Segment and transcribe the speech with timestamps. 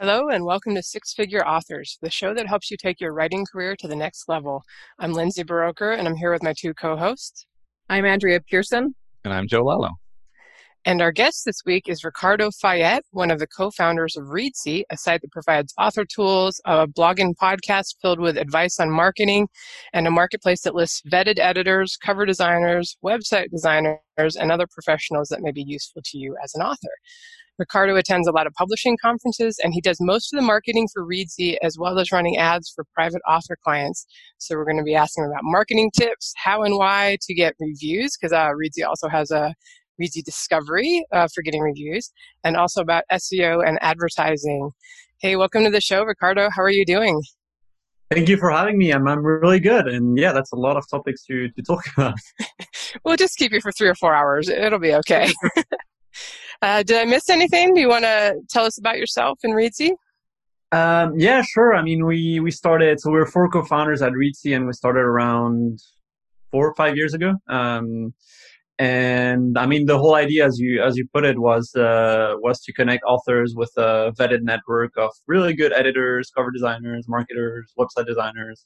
[0.00, 3.44] Hello, and welcome to Six Figure Authors, the show that helps you take your writing
[3.44, 4.62] career to the next level.
[4.98, 7.46] I'm Lindsay Buroker, and I'm here with my two co hosts.
[7.90, 8.94] I'm Andrea Pearson.
[9.26, 9.90] And I'm Jo Lallo.
[10.86, 14.84] And our guest this week is Ricardo Fayet, one of the co founders of Reedsy,
[14.88, 19.48] a site that provides author tools, a blog and podcast filled with advice on marketing,
[19.92, 25.42] and a marketplace that lists vetted editors, cover designers, website designers, and other professionals that
[25.42, 26.94] may be useful to you as an author.
[27.60, 31.04] Ricardo attends a lot of publishing conferences and he does most of the marketing for
[31.06, 34.06] Reedsy as well as running ads for private author clients.
[34.38, 38.16] So we're going to be asking about marketing tips, how and why to get reviews,
[38.16, 39.54] because uh, Reedsy also has a
[40.00, 42.10] Reedsy Discovery uh, for getting reviews,
[42.42, 44.70] and also about SEO and advertising.
[45.18, 46.48] Hey, welcome to the show, Ricardo.
[46.56, 47.20] How are you doing?
[48.10, 48.90] Thank you for having me.
[48.90, 49.86] I'm, I'm really good.
[49.86, 52.14] And yeah, that's a lot of topics to, to talk about.
[53.04, 54.48] we'll just keep you for three or four hours.
[54.48, 55.30] It'll be okay.
[56.62, 57.74] uh, did I miss anything?
[57.74, 59.92] Do you want to tell us about yourself and Reedsy?
[60.72, 61.74] Um, yeah, sure.
[61.74, 65.00] I mean, we, we started, so we are four co-founders at Reedsy and we started
[65.00, 65.80] around
[66.50, 67.34] four or five years ago.
[67.48, 68.14] Um,
[68.78, 72.62] and I mean, the whole idea, as you as you put it, was uh, was
[72.62, 78.06] to connect authors with a vetted network of really good editors, cover designers, marketers, website
[78.06, 78.64] designers.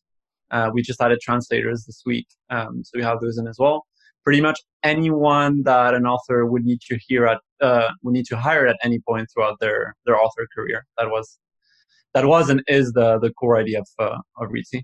[0.52, 3.86] Uh, we just added translators this week, um, so we have those in as well.
[4.24, 8.36] Pretty much anyone that an author would need to hear at uh, would need to
[8.36, 10.86] hire at any point throughout their their author career.
[10.98, 11.38] That was
[12.14, 14.82] that was and is the the core idea of uh, of Reedsy.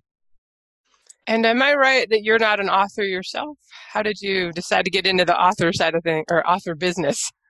[1.27, 3.56] And am I right that you're not an author yourself?
[3.92, 7.30] How did you decide to get into the author side of thing or author business?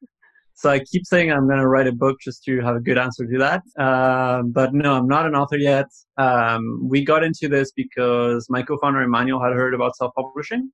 [0.60, 2.98] So I keep saying I'm going to write a book just to have a good
[2.98, 3.62] answer to that.
[3.82, 5.86] Uh, but no, I'm not an author yet.
[6.18, 10.70] Um, we got into this because my co-founder Emmanuel had heard about self-publishing,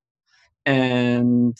[0.67, 1.56] and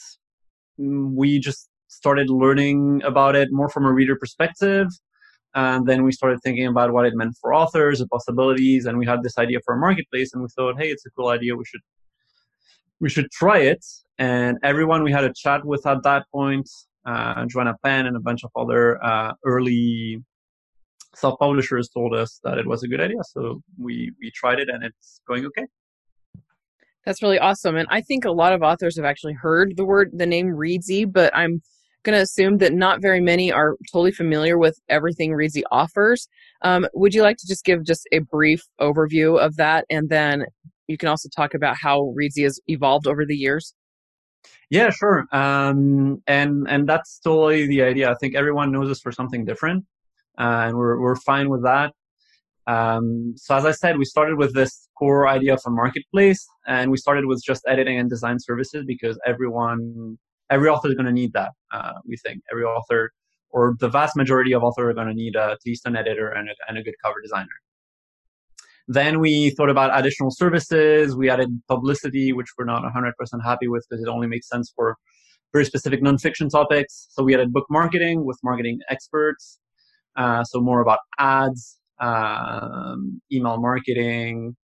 [0.77, 4.89] we just started learning about it more from a reader perspective.
[5.55, 9.07] And then we started thinking about what it meant for authors, the possibilities, and we
[9.07, 10.34] had this idea for a marketplace.
[10.34, 11.57] And we thought, hey, it's a cool idea.
[11.57, 11.81] We should
[13.01, 13.83] we should try it.
[14.19, 16.69] And everyone we had a chat with at that point,
[17.06, 20.23] uh, Joanna Penn and a bunch of other uh, early
[21.15, 23.23] self-publishers told us that it was a good idea.
[23.34, 25.67] So we we tried it, and it's going okay.
[27.06, 27.77] That's really awesome.
[27.77, 31.11] And I think a lot of authors have actually heard the word, the name Reedsy,
[31.11, 31.62] but I'm
[32.03, 36.28] going to assume that not very many are totally familiar with everything Reedsy offers.
[36.62, 40.47] Um, would you like to just give just a brief overview of that, and then
[40.89, 43.73] you can also talk about how Reedsy has evolved over the years?
[44.71, 45.27] Yeah, sure.
[45.33, 48.11] Um, and and that's totally the idea.
[48.11, 49.84] I think everyone knows us for something different,
[50.38, 51.93] uh, and we're we're fine with that.
[52.66, 56.91] Um, so as I said, we started with this core idea of a marketplace, and
[56.91, 60.19] we started with just editing and design services because everyone
[60.50, 61.50] every author is going to need that.
[61.72, 63.12] Uh, we think every author,
[63.50, 66.28] or the vast majority of authors, are going to need uh, at least an editor
[66.28, 67.49] and a, and a good cover designer.
[68.88, 71.16] Then we thought about additional services.
[71.16, 73.12] We added publicity, which we're not 100%
[73.44, 74.97] happy with because it only makes sense for
[75.53, 77.09] very specific nonfiction topics.
[77.10, 79.59] So we added book marketing with marketing experts.
[80.16, 84.57] Uh, so more about ads, um, email marketing,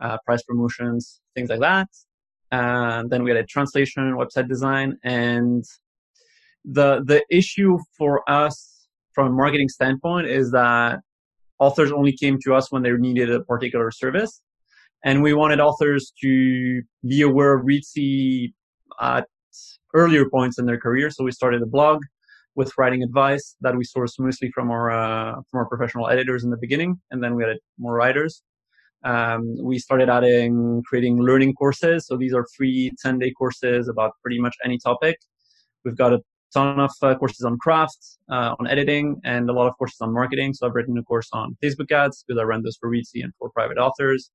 [0.00, 1.88] uh, price promotions, things like that
[2.50, 5.64] and then we had a translation, website design, and
[6.64, 10.98] the the issue for us from a marketing standpoint is that
[11.58, 14.42] authors only came to us when they needed a particular service,
[15.04, 18.52] and we wanted authors to be aware of Reedsy
[19.00, 19.26] at
[19.94, 21.10] earlier points in their career.
[21.10, 22.02] So we started a blog
[22.54, 26.50] with writing advice that we sourced mostly from our uh, from our professional editors in
[26.50, 28.42] the beginning, and then we added more writers.
[29.04, 32.06] Um, we started adding creating learning courses.
[32.06, 35.18] So these are free 10 day courses about pretty much any topic.
[35.84, 36.20] We've got a
[36.52, 37.98] ton of uh, courses on craft,
[38.30, 40.52] uh, on editing, and a lot of courses on marketing.
[40.52, 43.32] So I've written a course on Facebook ads because I run those for Reedsy and
[43.38, 44.30] for private authors.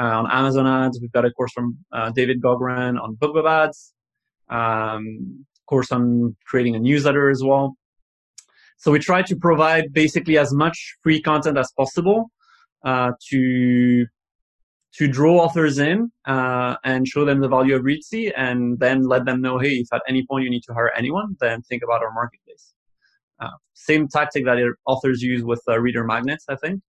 [0.00, 3.92] Uh, on Amazon ads, we've got a course from uh, David Gaughran on BookBub ads.
[4.48, 7.66] Um, course I'm creating a newsletter as well.
[8.82, 12.30] So we try to provide basically as much free content as possible
[12.90, 14.06] uh, to
[14.98, 19.24] to draw authors in uh, and show them the value of Reedsy, and then let
[19.24, 22.02] them know, hey, if at any point you need to hire anyone, then think about
[22.02, 22.74] our marketplace.
[23.38, 26.80] Uh, same tactic that authors use with uh, reader magnets, I think,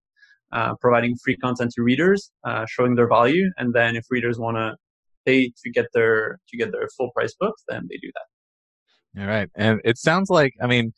[0.50, 4.56] uh, providing free content to readers, uh, showing their value, and then if readers want
[4.56, 4.74] to
[5.24, 8.31] pay to get their to get their full price books, then they do that.
[9.18, 10.92] All right, and it sounds like I mean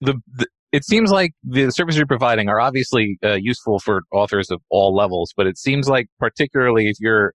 [0.00, 4.50] the, the it seems like the services you're providing are obviously uh, useful for authors
[4.50, 7.32] of all levels, but it seems like particularly if you're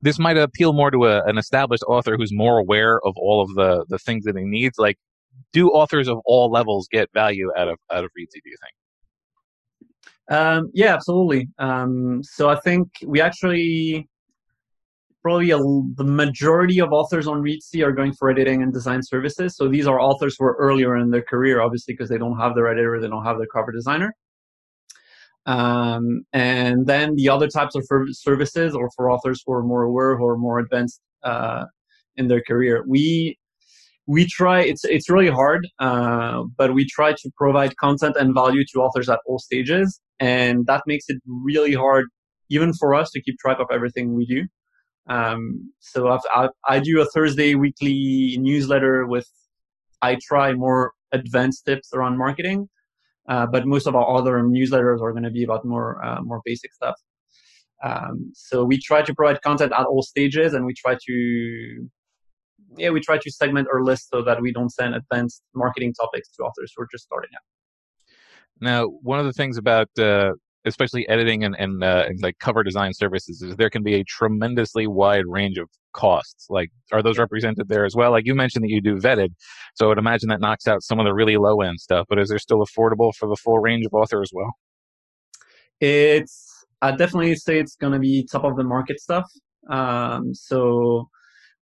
[0.00, 3.54] this might appeal more to a, an established author who's more aware of all of
[3.54, 4.78] the the things that he needs.
[4.78, 4.98] Like,
[5.52, 8.40] do authors of all levels get value out of out of Reedsy?
[8.44, 10.38] Do you think?
[10.38, 11.48] Um, yeah, absolutely.
[11.58, 14.08] Um, so I think we actually
[15.22, 19.56] probably a, the majority of authors on Reedsy are going for editing and design services.
[19.56, 22.54] So these are authors who are earlier in their career, obviously, because they don't have
[22.54, 24.12] their editor, they don't have their cover designer.
[25.46, 30.16] Um, and then the other types of services, or for authors who are more aware,
[30.16, 31.64] who are more advanced uh,
[32.16, 33.36] in their career, we
[34.06, 34.60] we try.
[34.62, 39.08] It's it's really hard, uh, but we try to provide content and value to authors
[39.08, 42.06] at all stages, and that makes it really hard,
[42.48, 44.46] even for us, to keep track of everything we do.
[45.08, 49.28] Um, so I've, I, I do a Thursday weekly newsletter with
[50.00, 52.68] I try more advanced tips around marketing,
[53.28, 56.40] uh, but most of our other newsletters are going to be about more uh, more
[56.44, 56.94] basic stuff.
[57.84, 61.88] Um, so we try to provide content at all stages, and we try to
[62.78, 66.28] yeah we try to segment our list so that we don't send advanced marketing topics
[66.36, 67.42] to authors who are just starting out.
[68.60, 70.34] Now, one of the things about uh,
[70.64, 74.04] especially editing and, and, uh, and, like cover design services is there can be a
[74.04, 78.10] tremendously wide range of costs like are those represented there as well?
[78.10, 79.30] Like you mentioned that you do vetted
[79.74, 82.18] so i would imagine that knocks out some of the really low end stuff but
[82.18, 84.52] is there still affordable for the full range of author as well?
[85.80, 89.26] It's i definitely say it's going to be top of the market stuff.
[89.68, 91.08] Um, so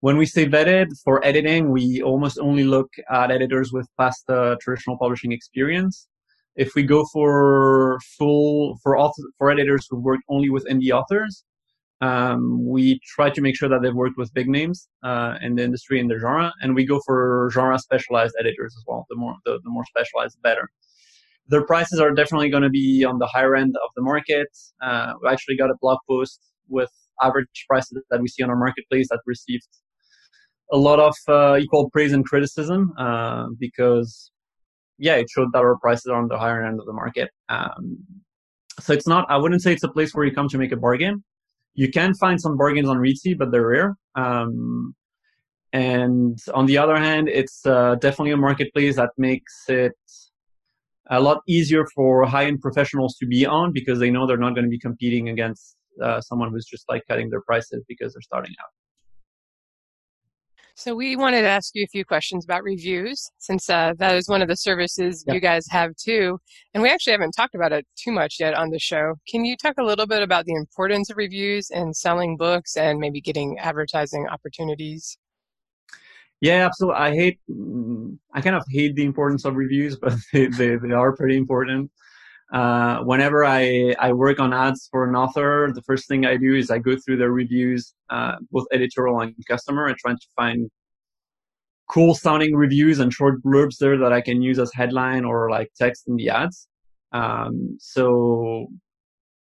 [0.01, 4.57] when we say vetted for editing we almost only look at editors with past uh,
[4.61, 6.09] traditional publishing experience
[6.61, 11.43] if we go for full for author, for editors who work only with indie authors,
[12.03, 15.65] um, we try to make sure that they've worked with big names uh, in the
[15.65, 19.07] industry in the genre, and we go for genre specialized editors as well.
[19.09, 20.69] The more the, the more specialized, the better.
[21.49, 24.49] Their prices are definitely going to be on the higher end of the market.
[24.83, 26.93] Uh, we actually got a blog post with
[27.23, 29.67] average prices that we see on our marketplace that received
[30.73, 34.31] a lot of uh, equal praise and criticism uh, because
[35.01, 37.31] yeah, it showed that our prices are on the higher end of the market.
[37.49, 37.99] Um,
[38.79, 40.77] so it's not, I wouldn't say it's a place where you come to make a
[40.77, 41.25] bargain.
[41.75, 43.97] You can find some bargains on Reedsy, but they're rare.
[44.15, 44.95] Um,
[45.73, 49.93] and on the other hand, it's uh, definitely a marketplace that makes it
[51.11, 54.65] a lot easier for high-end professionals to be on because they know they're not going
[54.65, 58.55] to be competing against uh, someone who's just like cutting their prices because they're starting
[58.61, 58.71] out.
[60.81, 64.31] So we wanted to ask you a few questions about reviews, since uh, that is
[64.31, 66.39] one of the services you guys have too.
[66.73, 69.17] And we actually haven't talked about it too much yet on the show.
[69.29, 72.99] Can you talk a little bit about the importance of reviews in selling books and
[72.99, 75.19] maybe getting advertising opportunities?
[76.41, 76.99] Yeah, absolutely.
[76.99, 80.93] I hate, mm, I kind of hate the importance of reviews, but they, they, they
[80.93, 81.91] are pretty important.
[82.53, 86.55] Uh, whenever I, I work on ads for an author, the first thing I do
[86.55, 90.69] is I go through their reviews, uh, both editorial and customer, and try to find
[91.89, 95.71] cool sounding reviews and short blurbs there that I can use as headline or like
[95.77, 96.69] text in the ads.
[97.13, 98.69] Um, so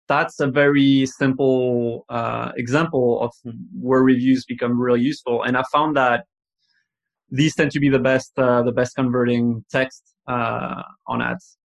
[0.07, 3.31] that's a very simple uh, example of
[3.79, 5.43] where reviews become really useful.
[5.43, 6.25] And I found that
[7.31, 11.57] these tend to be the best, uh, the best converting text uh, on ads.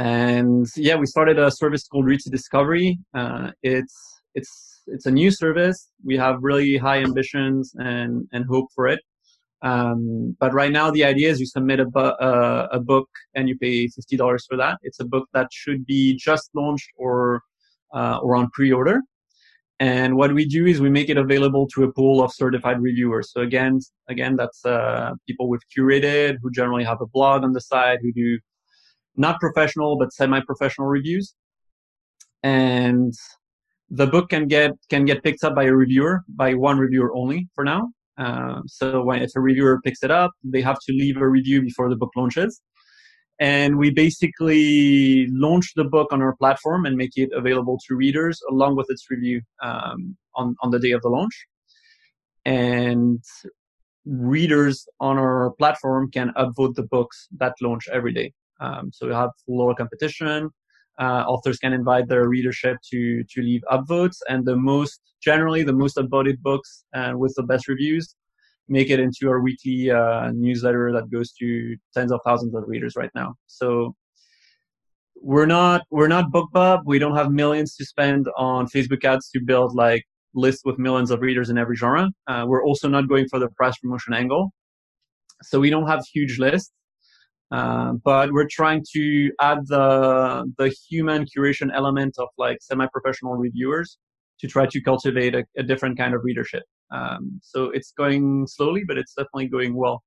[0.00, 2.88] And yeah, we started a service called Reedsy Discovery.
[3.20, 3.96] Uh, it's
[4.38, 4.52] it's
[4.94, 5.78] it's a new service.
[6.10, 9.00] We have really high ambitions and and hope for it.
[9.70, 13.46] Um, but right now, the idea is you submit a, bu- uh, a book and
[13.48, 14.78] you pay fifty dollars for that.
[14.86, 17.42] It's a book that should be just launched or
[17.98, 19.02] uh, or on pre-order.
[19.80, 23.26] And what we do is we make it available to a pool of certified reviewers.
[23.32, 27.64] So again, again, that's uh, people we've curated who generally have a blog on the
[27.72, 28.38] side who do
[29.16, 31.34] not professional but semi-professional reviews.
[32.42, 33.12] And
[33.90, 37.48] the book can get can get picked up by a reviewer by one reviewer only
[37.54, 37.88] for now.
[38.18, 41.60] Uh, so when if a reviewer picks it up they have to leave a review
[41.60, 42.60] before the book launches.
[43.40, 48.38] And we basically launch the book on our platform and make it available to readers
[48.50, 51.46] along with its review um, on, on the day of the launch.
[52.44, 53.24] And
[54.04, 59.14] readers on our platform can upvote the books that launch every day um, so we
[59.14, 60.50] have lower competition.
[60.98, 65.72] Uh, authors can invite their readership to to leave upvotes, and the most generally the
[65.72, 68.14] most upvoted books and uh, with the best reviews
[68.70, 72.94] make it into our weekly uh, newsletter that goes to tens of thousands of readers
[72.96, 73.34] right now.
[73.48, 73.94] So
[75.20, 76.82] we're not we're not BookBub.
[76.86, 81.10] We don't have millions to spend on Facebook ads to build like lists with millions
[81.10, 82.08] of readers in every genre.
[82.28, 84.52] Uh, we're also not going for the price promotion angle.
[85.42, 86.72] So we don't have huge lists.
[87.50, 93.98] Uh, but we're trying to add the the human curation element of like semi-professional reviewers
[94.38, 96.62] to try to cultivate a, a different kind of readership.
[96.92, 100.02] Um, so it's going slowly, but it's definitely going well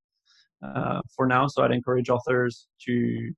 [0.63, 1.47] uh, for now.
[1.47, 3.31] So I'd encourage authors to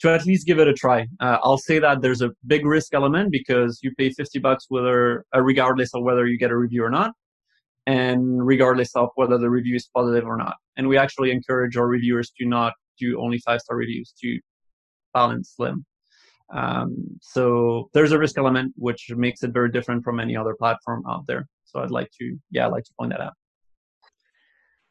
[0.00, 1.06] to at least give it a try.
[1.20, 5.24] Uh, I'll say that there's a big risk element because you pay 50 bucks whether,
[5.34, 7.12] uh, regardless of whether you get a review or not,
[7.86, 10.56] and regardless of whether the review is positive or not.
[10.76, 14.38] And we actually encourage our reviewers to not do only five star reviews, to
[15.14, 15.84] balance them.
[16.52, 21.02] Um, so there's a risk element which makes it very different from any other platform
[21.08, 21.46] out there.
[21.64, 23.32] So I'd like to, yeah, I'd like to point that out.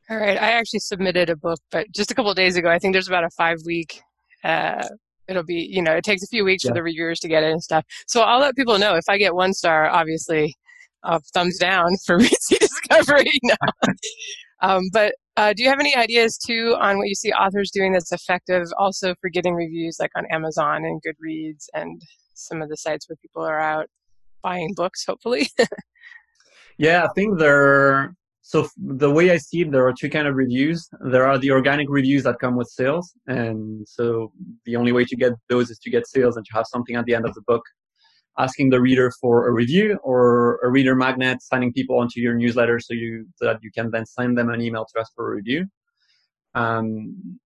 [0.10, 2.70] All right, I actually submitted a book, but just a couple days ago.
[2.70, 4.02] I think there's about a five week.
[4.44, 4.88] Uh,
[5.28, 6.72] it'll be, you know, it takes a few weeks yeah.
[6.72, 7.86] for the reviewers to get it and stuff.
[8.08, 9.90] So I'll let people know if I get one star.
[9.90, 10.56] Obviously,
[11.04, 13.32] uh, thumbs down for Reedsy Discovery.
[13.44, 13.56] no.
[14.62, 17.94] um, but uh, do you have any ideas too on what you see authors doing
[17.94, 22.02] that's effective also for getting reviews like on Amazon and Goodreads and
[22.34, 23.88] some of the sites where people are out
[24.42, 25.48] buying books, hopefully?
[26.78, 28.16] yeah, I think there.
[28.44, 30.90] So the way I see it, there are two kind of reviews.
[31.06, 34.34] There are the organic reviews that come with sales, and so
[34.66, 37.06] the only way to get those is to get sales and to have something at
[37.06, 37.64] the end of the book
[38.38, 42.80] asking the reader for a review or a reader magnet, signing people onto your newsletter
[42.80, 45.36] so you so that you can then send them an email to ask for a
[45.36, 45.66] review.
[46.56, 47.40] Um,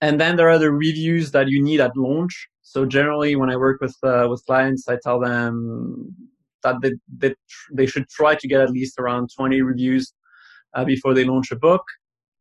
[0.00, 2.48] and then there are the reviews that you need at launch.
[2.62, 6.14] So generally, when I work with uh, with clients, I tell them
[6.62, 7.34] that they, they,
[7.72, 10.14] they should try to get at least around 20 reviews
[10.74, 11.82] uh, before they launch a book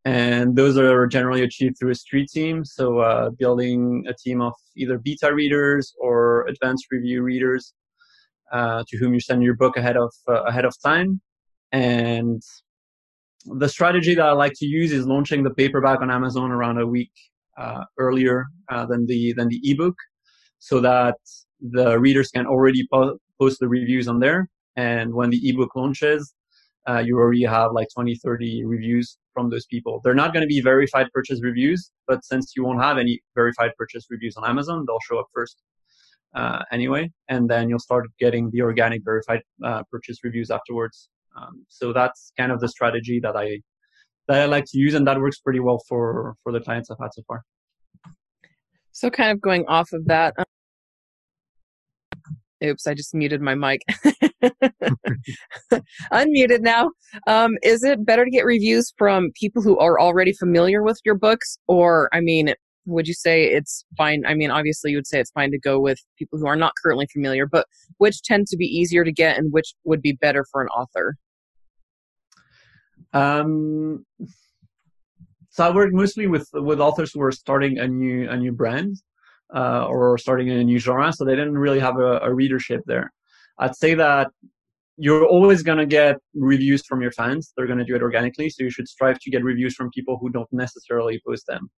[0.06, 2.66] and those are generally achieved through a street team.
[2.66, 7.74] So uh, building a team of either beta readers or advanced review readers
[8.52, 11.22] uh, to whom you send your book ahead of uh, ahead of time.
[11.72, 12.42] And
[13.46, 16.88] the strategy that I like to use is launching the paperback on Amazon around a
[16.88, 17.12] week
[17.58, 19.96] uh, earlier uh, than the than the ebook,
[20.60, 21.16] so that
[21.62, 24.50] the readers can already po- post the reviews on there.
[24.76, 26.34] And when the ebook launches,
[26.88, 30.02] uh, you already have like 20, 30 reviews from those people.
[30.04, 33.72] They're not going to be verified purchase reviews, but since you won't have any verified
[33.78, 35.62] purchase reviews on Amazon, they'll show up first
[36.36, 41.10] uh, anyway, and then you'll start getting the organic verified uh, purchase reviews afterwards.
[41.36, 43.60] Um, so that's kind of the strategy that I
[44.28, 46.98] that I like to use, and that works pretty well for for the clients I've
[47.00, 47.44] had so far.
[48.92, 50.34] So, kind of going off of that.
[52.64, 53.82] Oops, I just muted my mic.
[56.14, 56.92] Unmuted now.
[57.28, 61.16] Um, is it better to get reviews from people who are already familiar with your
[61.16, 61.58] books?
[61.68, 62.54] Or, I mean,
[62.86, 64.24] would you say it's fine?
[64.26, 66.74] I mean, obviously, you would say it's fine to go with people who are not
[66.82, 67.66] currently familiar, but
[67.98, 71.16] which tend to be easier to get and which would be better for an author?
[73.14, 74.06] Um,
[75.50, 78.98] so I work mostly with with authors who are starting a new a new brand
[79.56, 82.82] uh, or starting in a new genre, so they didn't really have a, a readership
[82.86, 83.12] there.
[83.60, 84.32] I'd say that
[84.98, 87.52] you're always going to get reviews from your fans.
[87.56, 88.50] They're going to do it organically.
[88.50, 91.70] So you should strive to get reviews from people who don't necessarily post them.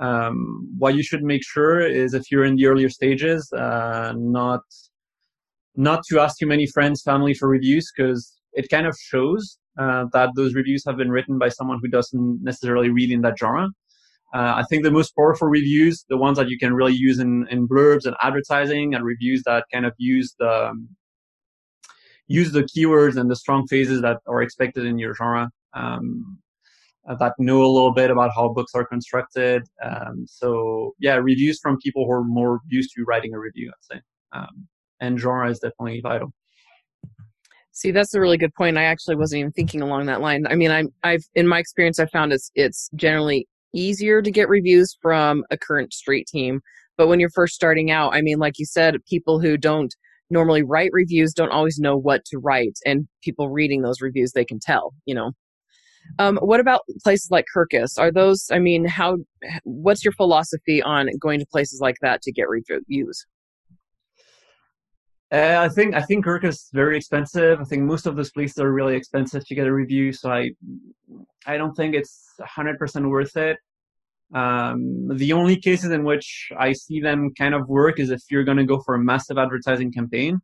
[0.00, 4.62] Um, what you should make sure is if you're in the earlier stages, uh, not,
[5.76, 10.06] not to ask too many friends, family for reviews because it kind of shows uh,
[10.12, 13.68] that those reviews have been written by someone who doesn't necessarily read in that genre.
[14.32, 17.48] Uh, I think the most powerful reviews, the ones that you can really use in,
[17.50, 20.72] in blurbs and advertising and reviews that kind of use the,
[22.28, 25.50] use the keywords and the strong phrases that are expected in your genre.
[25.74, 26.38] Um,
[27.08, 29.64] uh, that know a little bit about how books are constructed.
[29.82, 33.96] Um, so yeah, reviews from people who are more used to writing a review, I'd
[33.96, 34.00] say.
[34.32, 34.68] Um,
[35.00, 36.32] and genre is definitely vital.
[37.72, 38.76] See, that's a really good point.
[38.76, 40.46] I actually wasn't even thinking along that line.
[40.46, 44.48] I mean, I'm, I've, in my experience, I found it's, it's generally easier to get
[44.48, 46.60] reviews from a current street team.
[46.96, 49.94] But when you're first starting out, I mean, like you said, people who don't
[50.30, 54.44] normally write reviews don't always know what to write and people reading those reviews they
[54.44, 55.32] can tell you know.
[56.18, 57.98] Um, what about places like kirkus?
[57.98, 59.18] Are those i mean how
[59.64, 63.26] what's your philosophy on going to places like that to get reviews
[65.32, 67.60] uh, I think I think Kirkus is very expensive.
[67.60, 70.50] I think most of those places are really expensive to get a review, so I
[71.46, 73.56] I don't think it's 100% worth it.
[74.34, 78.44] Um, the only cases in which I see them kind of work is if you're
[78.44, 80.40] going to go for a massive advertising campaign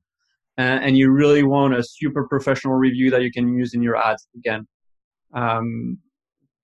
[0.58, 3.96] uh, and you really want a super professional review that you can use in your
[3.96, 4.66] ads again.
[5.34, 5.98] Um,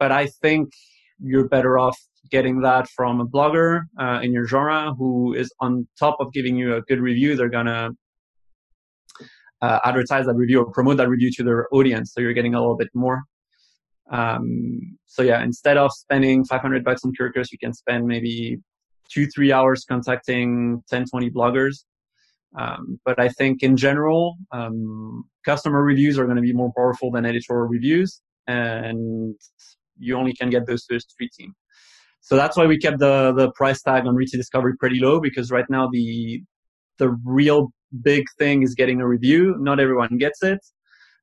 [0.01, 0.73] but I think
[1.21, 1.97] you're better off
[2.31, 6.57] getting that from a blogger uh, in your genre who is on top of giving
[6.57, 7.37] you a good review.
[7.37, 7.91] They're going to
[9.63, 12.13] uh, advertise that review or promote that review to their audience.
[12.13, 13.23] So you're getting a little bit more.
[14.11, 18.59] Um, so yeah, instead of spending 500 bucks on Kirkus, you can spend maybe
[19.11, 21.85] two, three hours contacting 10, 20 bloggers.
[22.59, 27.11] Um, but I think in general, um, customer reviews are going to be more powerful
[27.11, 29.35] than editorial reviews, and
[29.99, 31.55] you only can get those to a street team.
[32.21, 35.51] So that's why we kept the the price tag on Reedsy Discovery pretty low because
[35.51, 36.43] right now the
[36.99, 39.57] the real big thing is getting a review.
[39.59, 40.61] Not everyone gets it,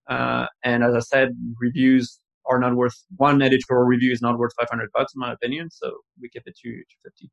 [0.09, 4.51] uh, and as I said, reviews are not worth one editorial review is not worth
[4.59, 5.69] 500 bucks in my opinion.
[5.71, 7.29] So we kept it to 250.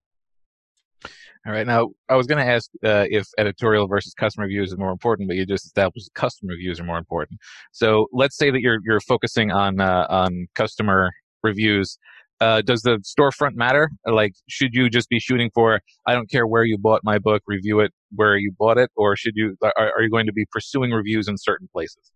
[1.47, 1.67] All right.
[1.67, 5.29] Now, I was going to ask uh, if editorial versus customer reviews is more important,
[5.29, 7.39] but you just established customer reviews are more important.
[7.73, 11.13] So let's say that you're you're focusing on uh, on customer
[11.43, 11.99] reviews.
[12.41, 13.91] Uh, does the storefront matter?
[14.07, 15.81] Like, should you just be shooting for?
[16.07, 19.17] I don't care where you bought my book, review it where you bought it, or
[19.17, 19.57] should you?
[19.63, 22.13] Are, are you going to be pursuing reviews in certain places?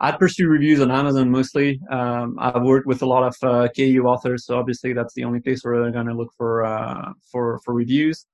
[0.00, 1.78] I'd pursue reviews on Amazon mostly.
[1.90, 5.40] Um, I've worked with a lot of uh, KU authors, so obviously that's the only
[5.40, 8.26] place where they're going to look for uh, for for reviews.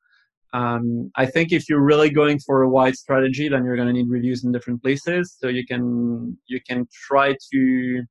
[0.55, 3.93] Um, I think if you're really going for a wide strategy, then you're going to
[3.93, 5.37] need reviews in different places.
[5.39, 8.03] So you can you can try to.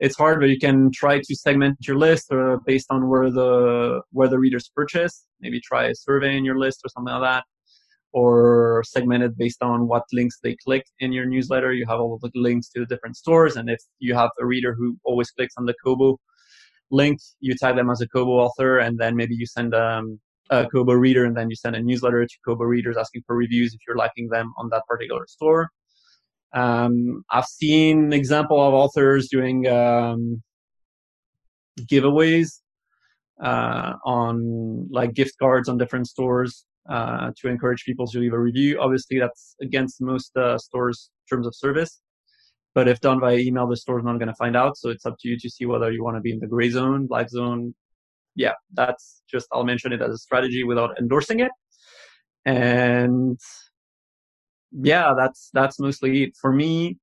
[0.00, 4.00] It's hard, but you can try to segment your list uh, based on where the
[4.12, 5.26] where the readers purchase.
[5.40, 7.44] Maybe try a survey in your list or something like that
[8.12, 11.72] or segment it based on what links they click in your newsletter.
[11.72, 13.56] You have all the links to the different stores.
[13.56, 16.18] And if you have a reader who always clicks on the Kobo
[16.90, 20.18] link, you tag them as a Kobo author, and then maybe you send um,
[20.50, 23.74] a Kobo reader, and then you send a newsletter to Kobo readers asking for reviews
[23.74, 25.68] if you're liking them on that particular store.
[26.54, 30.42] Um, I've seen example of authors doing um,
[31.80, 32.60] giveaways
[33.42, 38.38] uh, on like gift cards on different stores uh, to encourage people to leave a
[38.38, 38.80] review.
[38.80, 42.00] Obviously, that's against most uh, stores' terms of service.
[42.74, 44.76] But if done via email, the store's not going to find out.
[44.76, 46.70] So it's up to you to see whether you want to be in the gray
[46.70, 47.74] zone, black zone.
[48.36, 51.50] Yeah, that's just, I'll mention it as a strategy without endorsing it.
[52.44, 53.38] And
[54.72, 56.36] yeah, that's, that's mostly it.
[56.40, 56.98] For me,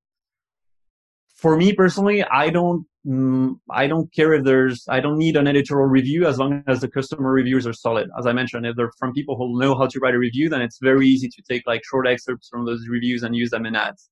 [1.35, 5.47] for me personally, I don't mm, I don't care if there's I don't need an
[5.47, 8.09] editorial review as long as the customer reviews are solid.
[8.17, 10.61] As I mentioned, if they're from people who know how to write a review, then
[10.61, 13.75] it's very easy to take like short excerpts from those reviews and use them in
[13.75, 14.09] ads.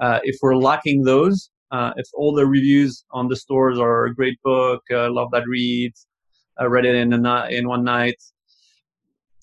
[0.00, 4.38] Uh, if we're lacking those, uh, if all the reviews on the stores are great
[4.42, 5.92] book, uh, love that read,
[6.60, 8.20] uh, read it in a in one night,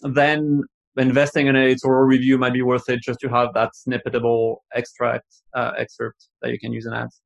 [0.02, 0.62] then
[0.98, 5.26] investing in an editorial review might be worth it just to have that snippetable extract
[5.56, 7.22] uh, excerpt that you can use in ads.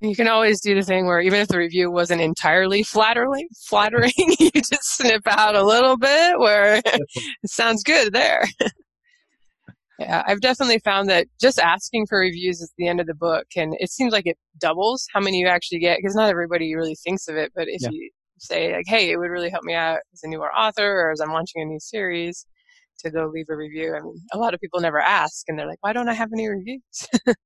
[0.00, 4.12] You can always do the thing where even if the review wasn't entirely flattering, flattering,
[4.16, 7.00] you just snip out a little bit where it
[7.46, 8.44] sounds good there.
[9.98, 13.46] yeah, I've definitely found that just asking for reviews at the end of the book
[13.56, 16.96] and it seems like it doubles how many you actually get because not everybody really
[16.96, 17.52] thinks of it.
[17.54, 17.88] But if yeah.
[17.90, 18.10] you
[18.44, 21.20] say like, "Hey, it would really help me out as a newer author or as
[21.20, 22.46] I'm launching a new series,"
[23.00, 23.94] to go leave a review.
[23.96, 26.30] I mean, a lot of people never ask, and they're like, "Why don't I have
[26.32, 27.08] any reviews?"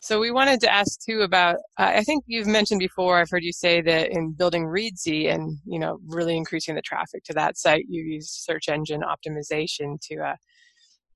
[0.00, 1.56] So we wanted to ask too about.
[1.78, 3.18] Uh, I think you've mentioned before.
[3.18, 7.22] I've heard you say that in building Reedsy and you know really increasing the traffic
[7.24, 10.36] to that site, you use search engine optimization to uh,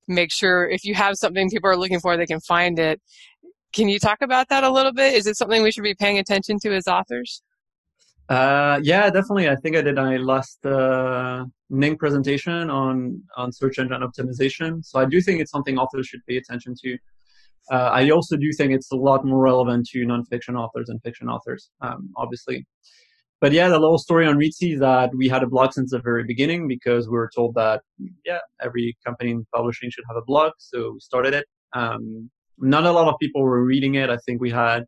[0.09, 3.01] make sure if you have something people are looking for, they can find it.
[3.75, 5.14] Can you talk about that a little bit?
[5.14, 7.42] Is it something we should be paying attention to as authors?
[8.29, 9.49] Uh, yeah, definitely.
[9.49, 14.85] I think I did my last uh, NINC presentation on on search engine optimization.
[14.85, 16.99] So I do think it's something authors should pay attention to.
[17.71, 21.29] Uh, I also do think it's a lot more relevant to nonfiction authors and fiction
[21.29, 22.67] authors, um, obviously.
[23.41, 25.99] But yeah, the little story on Reedsy is that we had a blog since the
[25.99, 27.83] very beginning because we were told that,
[28.25, 30.53] yeah, every company in publishing should have a blog.
[30.59, 31.47] So we started it.
[31.75, 34.09] Um, not a lot of people were reading it.
[34.09, 34.85] I think we had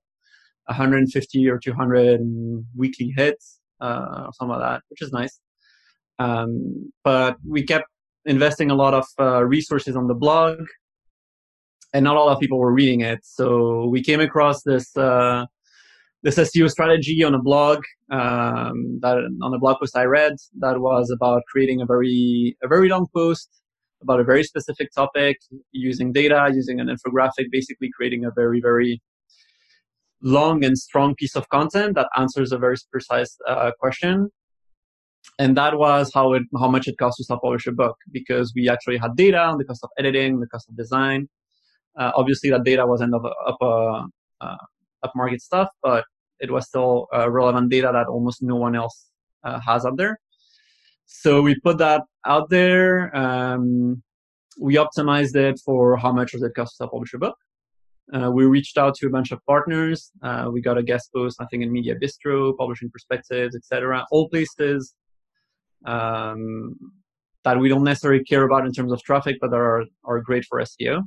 [0.68, 2.20] 150 or 200
[2.76, 5.40] weekly hits, uh, or something like that, which is nice.
[6.18, 7.87] Um, but we kept
[8.24, 10.61] investing a lot of uh, resources on the blog
[11.94, 13.20] and not a lot of people were reading it.
[13.22, 15.46] So we came across this uh,
[16.22, 17.78] this SEO strategy on a blog
[18.11, 22.68] um, that on a blog post I read that was about creating a very a
[22.68, 23.48] very long post
[24.02, 25.38] about a very specific topic
[25.72, 29.00] using data, using an infographic, basically creating a very very
[30.22, 34.31] long and strong piece of content that answers a very precise uh, question.
[35.38, 38.52] And that was how it how much it cost to self publish a book because
[38.57, 41.28] we actually had data on the cost of editing, the cost of design,
[41.98, 44.04] uh, obviously, that data wasn't up, up, uh,
[44.40, 44.57] uh,
[45.02, 46.04] up market stuff, but
[46.38, 49.11] it was still relevant data that almost no one else
[49.44, 50.18] has out there.
[51.07, 53.14] So we put that out there.
[53.16, 54.02] Um,
[54.61, 57.37] we optimized it for how much does it cost to self-publish a book.
[58.14, 60.10] Uh, we reached out to a bunch of partners.
[60.22, 64.04] Uh, we got a guest post, I think, in Media Bistro, Publishing Perspectives, etc.
[64.10, 64.94] All places
[65.84, 66.74] um,
[67.44, 70.60] that we don't necessarily care about in terms of traffic, but are are great for
[70.60, 71.02] SEO.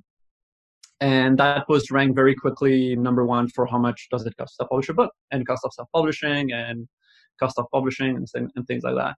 [1.01, 4.65] and that was ranked very quickly number one for how much does it cost to
[4.67, 6.87] publish a book and cost of self-publishing and
[7.39, 9.15] cost of publishing and, and things like that.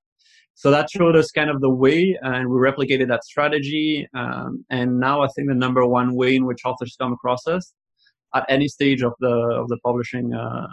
[0.55, 4.07] So that showed us kind of the way, and we replicated that strategy.
[4.13, 7.73] Um, and now I think the number one way in which authors come across us
[8.35, 10.67] at any stage of the of the publishing uh,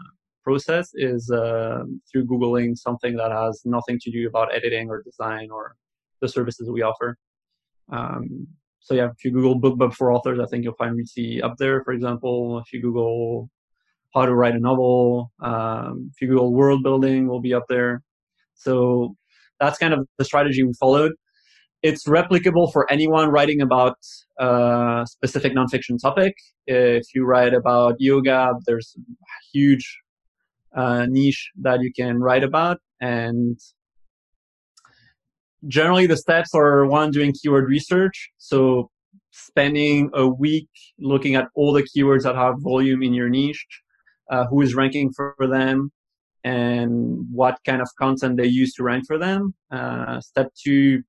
[0.45, 5.51] process is uh, through googling something that has nothing to do about editing or design
[5.51, 5.77] or
[6.21, 7.17] the services we offer.
[7.91, 8.47] Um,
[8.81, 11.85] so yeah, if you Google BookBub for authors, I think you'll find Reedsy up there.
[11.85, 13.51] For example, if you Google
[14.15, 18.03] how to write a novel, um, if you Google world building, will be up there.
[18.55, 19.17] So
[19.61, 21.13] that's kind of the strategy we followed.
[21.83, 23.97] It's replicable for anyone writing about
[24.39, 26.35] a specific nonfiction topic.
[26.67, 29.99] If you write about yoga, there's a huge
[30.77, 32.79] uh, niche that you can write about.
[33.01, 33.59] And
[35.69, 38.31] generally the steps are one, doing keyword research.
[38.39, 38.91] So
[39.31, 40.69] spending a week
[40.99, 43.67] looking at all the keywords that have volume in your niche,
[44.31, 45.91] uh, who is ranking for them,
[46.45, 49.55] and what kind of content they use to rank for them.
[49.71, 51.03] Uh, step two,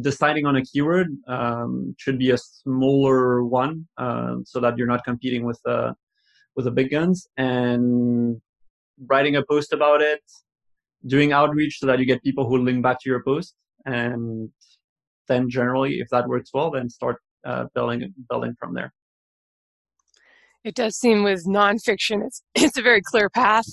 [0.00, 5.04] deciding on a keyword um, should be a smaller one uh, so that you're not
[5.04, 5.92] competing with uh,
[6.54, 8.40] with the big guns and
[9.06, 10.22] writing a post about it
[11.06, 14.50] doing outreach so that you get people who link back to your post and
[15.28, 18.92] then generally if that works well then start uh, building building from there
[20.66, 23.66] it does seem with nonfiction, it's it's a very clear path.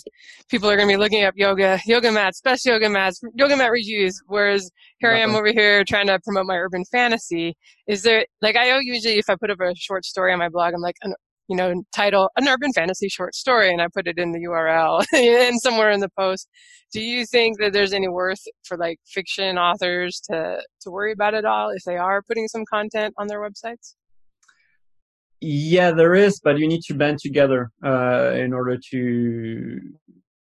[0.50, 3.72] People are going to be looking up yoga, yoga mats, best yoga mats, yoga mat
[3.72, 4.22] reviews.
[4.28, 7.56] Whereas here I am over here trying to promote my urban fantasy.
[7.88, 10.74] Is there like I usually if I put up a short story on my blog,
[10.74, 10.98] I'm like,
[11.50, 15.04] you know, title an urban fantasy short story, and I put it in the URL
[15.14, 16.48] and somewhere in the post.
[16.92, 21.34] Do you think that there's any worth for like fiction authors to to worry about
[21.34, 23.96] it all if they are putting some content on their websites?
[25.46, 29.80] Yeah, there is, but you need to band together uh, in order to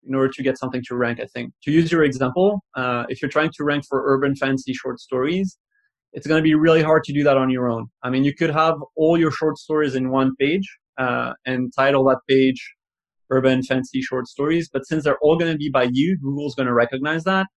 [0.05, 1.19] in order to get something to rank.
[1.19, 4.73] I think to use your example, uh, if you're trying to rank for urban fantasy
[4.73, 5.57] short stories,
[6.13, 7.87] it's going to be really hard to do that on your own.
[8.01, 10.65] I mean, you could have all your short stories in one page
[10.97, 12.61] uh, and title that page
[13.29, 16.67] urban fantasy short stories, but since they're all going to be by you, Google's going
[16.67, 17.47] to recognize that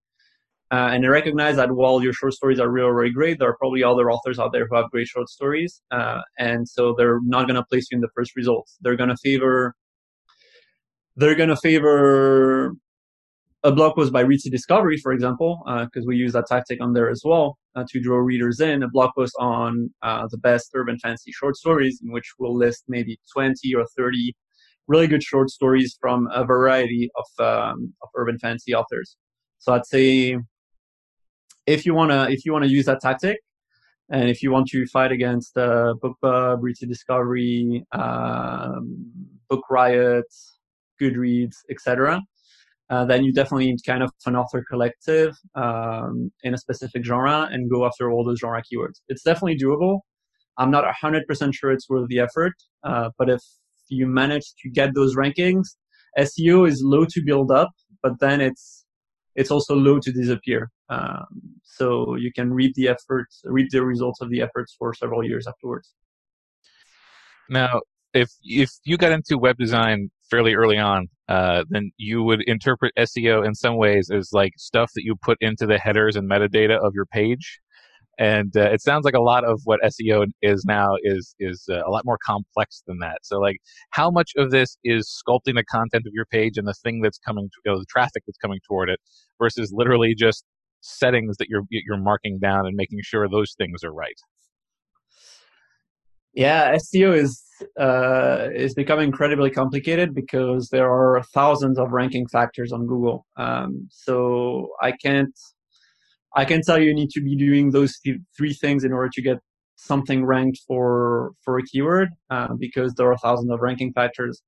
[0.72, 3.56] uh, and I recognize that while your short stories are really, really great, there are
[3.56, 5.80] probably other authors out there who have great short stories.
[5.92, 8.76] Uh, and so they're not going to place you in the first results.
[8.80, 9.74] They're going to favor,
[11.14, 12.72] they're going to favor
[13.62, 16.94] a blog post by Reedsy Discovery, for example, because uh, we use that tactic on
[16.94, 18.82] there as well uh, to draw readers in.
[18.82, 22.84] A blog post on uh, the best urban fantasy short stories, in which we'll list
[22.88, 24.34] maybe 20 or 30
[24.88, 29.16] really good short stories from a variety of, um, of urban fantasy authors.
[29.58, 30.38] So I'd say
[31.66, 33.38] if you wanna if you wanna use that tactic,
[34.10, 39.12] and if you want to fight against uh, BookBub, Reedsy Discovery, um,
[39.48, 40.26] Book Riot,
[41.00, 42.20] Goodreads, etc.,
[42.88, 47.48] uh, then you definitely need kind of an author collective um, in a specific genre
[47.50, 49.00] and go after all those genre keywords.
[49.08, 50.00] It's definitely doable.
[50.56, 53.42] I'm not 100% sure it's worth the effort, uh, but if
[53.88, 55.64] you manage to get those rankings,
[56.16, 57.70] SEO is low to build up,
[58.02, 58.85] but then it's
[59.36, 60.70] it's also low to disappear.
[60.88, 61.26] Um,
[61.62, 65.46] so you can reap the efforts, reap the results of the efforts for several years
[65.46, 65.92] afterwards.
[67.48, 67.82] Now,
[68.14, 72.92] if if you got into web design fairly early on, uh, then you would interpret
[72.98, 76.76] SEO in some ways as like stuff that you put into the headers and metadata
[76.78, 77.60] of your page
[78.18, 81.82] and uh, it sounds like a lot of what SEO is now is is uh,
[81.86, 83.18] a lot more complex than that.
[83.22, 83.56] So, like,
[83.90, 87.18] how much of this is sculpting the content of your page and the thing that's
[87.18, 89.00] coming, to, you know, the traffic that's coming toward it,
[89.38, 90.44] versus literally just
[90.80, 94.18] settings that you're you're marking down and making sure those things are right.
[96.36, 97.42] Yeah, SEO is
[97.80, 103.26] uh, is becoming incredibly complicated because there are thousands of ranking factors on Google.
[103.36, 105.34] Um, so I can't
[106.36, 109.08] I can tell you, you need to be doing those th- three things in order
[109.14, 109.38] to get
[109.76, 114.42] something ranked for for a keyword uh, because there are thousands of ranking factors.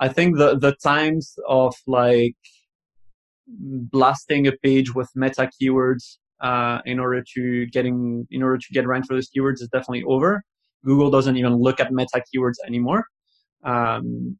[0.00, 2.36] I think the the times of like
[3.48, 8.86] blasting a page with meta keywords uh, in order to getting in order to get
[8.86, 10.42] ranked for those keywords is definitely over.
[10.84, 13.04] Google doesn't even look at meta keywords anymore.
[13.64, 14.38] Um,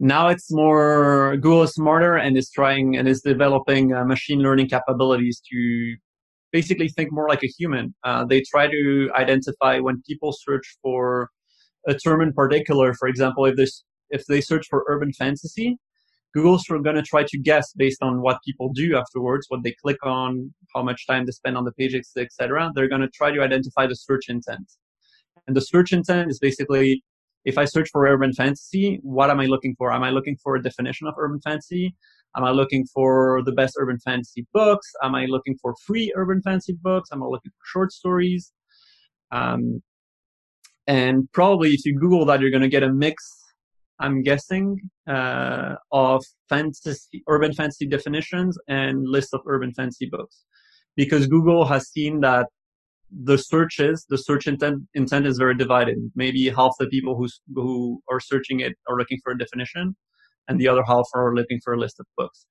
[0.00, 5.40] now it's more Google smarter and is trying and is developing uh, machine learning capabilities
[5.50, 5.96] to
[6.52, 7.94] basically think more like a human.
[8.04, 11.30] Uh, they try to identify when people search for
[11.86, 12.94] a term in particular.
[12.94, 13.54] For example, if
[14.10, 15.78] if they search for urban fantasy,
[16.34, 19.98] Google's going to try to guess based on what people do afterwards, what they click
[20.04, 22.70] on, how much time they spend on the page, etc.
[22.74, 24.70] They're going to try to identify the search intent.
[25.46, 27.04] And the search intent is basically
[27.44, 29.92] if I search for urban fantasy, what am I looking for?
[29.92, 31.94] Am I looking for a definition of urban fantasy?
[32.36, 34.90] Am I looking for the best urban fantasy books?
[35.02, 37.10] Am I looking for free urban fantasy books?
[37.12, 38.52] Am I looking for short stories?
[39.30, 39.82] Um,
[40.86, 43.24] and probably if you Google that, you're going to get a mix,
[44.00, 50.44] I'm guessing, uh, of fantasy, urban fantasy definitions and list of urban fantasy books.
[50.96, 52.48] Because Google has seen that
[53.22, 55.98] the searches, the search intent, intent is very divided.
[56.14, 59.94] Maybe half the people who, who are searching it are looking for a definition
[60.48, 62.46] and the other half are looking for a list of books.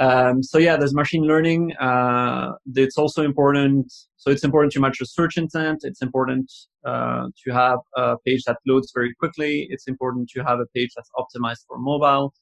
[0.00, 1.74] Um, so yeah, there's machine learning.
[1.76, 3.92] Uh, it's also important.
[4.16, 5.80] So it's important to match the search intent.
[5.82, 6.52] It's important
[6.84, 9.66] uh, to have a page that loads very quickly.
[9.70, 12.32] It's important to have a page that's optimized for mobile.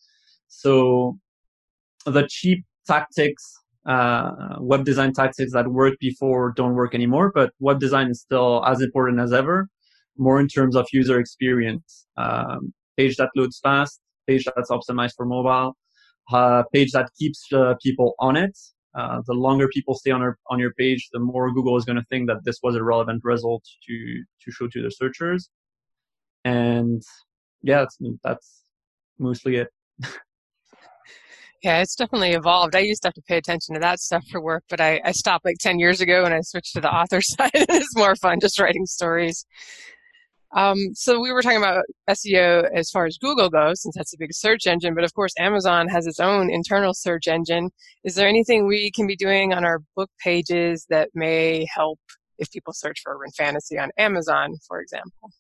[0.49, 1.19] So
[2.05, 3.43] the cheap tactics,
[3.87, 7.31] uh, web design tactics that worked before don't work anymore.
[7.35, 9.69] But web design is still as important as ever.
[10.19, 12.07] More in terms of user experience.
[12.17, 15.77] Um, page that loads fast, page that's optimized for mobile,
[16.33, 18.57] a page that keeps uh, people on it.
[18.95, 21.97] Uh, the longer people stay on, our, on your page, the more Google is going
[21.97, 25.51] to think that this was a relevant result to to show to the searchers.
[26.47, 27.03] And
[27.63, 28.65] yeah, that's, that's
[29.19, 29.69] mostly it.
[31.67, 32.77] Yeah, it's definitely evolved.
[32.77, 35.11] I used to have to pay attention to that stuff for work, but I, I
[35.11, 37.51] stopped like 10 years ago and I switched to the author side.
[37.55, 39.45] it's more fun just writing stories.
[40.55, 44.17] Um, so we were talking about SEO as far as Google goes, since that's a
[44.17, 47.71] big search engine, but of course Amazon has its own internal search engine.
[48.05, 51.99] Is there anything we can be doing on our book pages that may help
[52.39, 55.33] if people search for urban fantasy on Amazon, for example?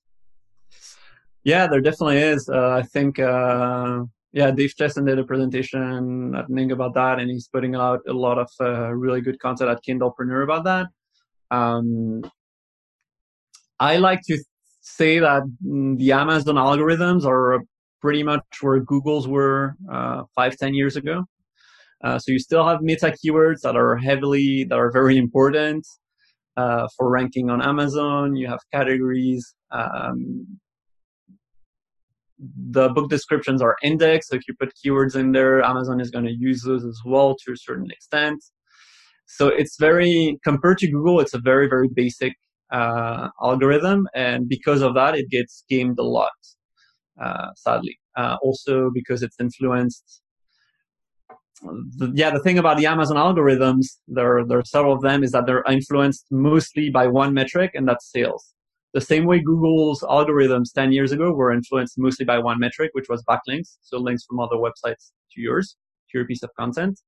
[1.44, 2.48] Yeah, there definitely is.
[2.52, 4.06] Uh, I think, uh,
[4.36, 8.12] yeah, Dave Chesson did a presentation at NINC about that, and he's putting out a
[8.12, 10.88] lot of uh, really good content at Kindlepreneur about that.
[11.50, 12.22] Um,
[13.80, 14.36] I like to
[14.82, 17.62] say that mm, the Amazon algorithms are
[18.02, 21.24] pretty much where Google's were uh, five, ten years ago.
[22.04, 25.86] Uh, so you still have meta keywords that are heavily, that are very important
[26.58, 28.36] uh, for ranking on Amazon.
[28.36, 29.54] You have categories.
[29.70, 30.58] Um,
[32.38, 34.30] the book descriptions are indexed.
[34.30, 37.36] So if you put keywords in there, Amazon is going to use those as well
[37.44, 38.44] to a certain extent.
[39.26, 42.34] So it's very, compared to Google, it's a very, very basic
[42.72, 46.30] uh, algorithm, and because of that, it gets gamed a lot.
[47.20, 50.22] Uh, sadly, uh, also because it's influenced.
[51.62, 55.30] The, yeah, the thing about the Amazon algorithms, there there are several of them, is
[55.32, 58.52] that they're influenced mostly by one metric, and that's sales.
[58.96, 63.08] The same way Google's algorithms 10 years ago were influenced mostly by one metric, which
[63.08, 65.76] was backlinks, so links from other websites to yours,
[66.10, 66.98] to your piece of content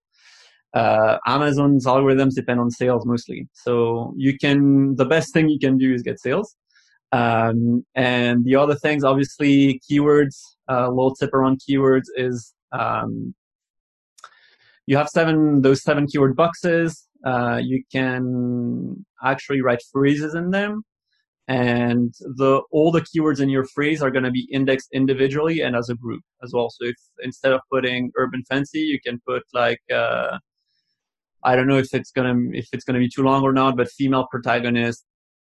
[0.74, 3.48] uh, Amazon's algorithms depend on sales mostly.
[3.52, 6.56] So you can, the best thing you can do is get sales.
[7.10, 10.36] Um, and the other things, obviously, keywords,
[10.68, 13.34] a uh, little tip around keywords is, um,
[14.86, 17.06] you have seven, those seven keyword boxes.
[17.24, 20.82] Uh, you can actually write phrases in them.
[21.48, 25.74] And the, all the keywords in your phrase are going to be indexed individually and
[25.74, 26.68] as a group as well.
[26.68, 30.38] So if instead of putting urban fancy, you can put like, uh,
[31.44, 33.88] I don't know if it's gonna if it's gonna be too long or not, but
[33.88, 35.04] female protagonist,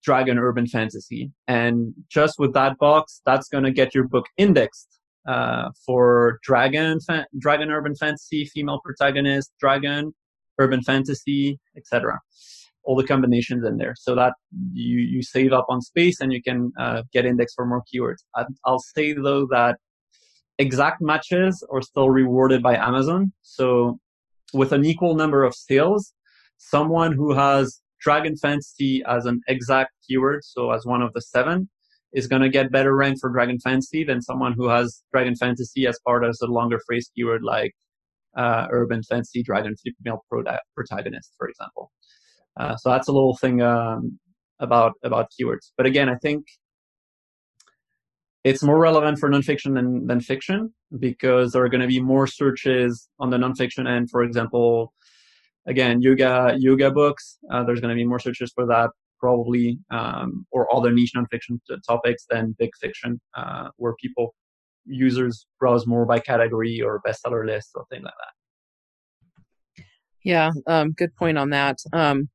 [0.03, 5.71] dragon urban fantasy, and just with that box, that's gonna get your book indexed uh,
[5.85, 10.15] for dragon fa- dragon urban fantasy, female protagonist, dragon
[10.59, 12.19] urban fantasy, etc.
[12.85, 14.35] All the combinations in there, so that
[14.73, 18.25] you you save up on space and you can uh, get indexed for more keywords.
[18.65, 19.79] I'll say though that
[20.59, 23.33] exact matches are still rewarded by Amazon.
[23.43, 23.99] So
[24.53, 26.13] with an equal number of sales,
[26.59, 31.69] someone who has Dragon Fantasy as an exact keyword, so as one of the seven,
[32.13, 35.87] is going to get better rank for Dragon Fantasy than someone who has Dragon Fantasy
[35.87, 37.75] as part of a longer phrase keyword like
[38.37, 40.25] uh, Urban Fantasy Dragon Female
[40.77, 41.91] Protagonist, for example.
[42.59, 44.19] Uh, so that's a little thing um,
[44.61, 45.73] about about keywords.
[45.77, 46.45] But again, I think
[48.45, 52.27] it's more relevant for nonfiction than, than fiction because there are going to be more
[52.27, 54.11] searches on the nonfiction end.
[54.11, 54.93] For example,
[55.67, 57.39] again, yoga yoga books.
[57.51, 61.59] Uh, there's going to be more searches for that probably, um, or other niche nonfiction
[61.87, 64.35] topics than big fiction, uh, where people
[64.85, 69.85] users browse more by category or bestseller list or things like that.
[70.25, 71.79] Yeah, um, good point on that.
[71.95, 72.29] Um,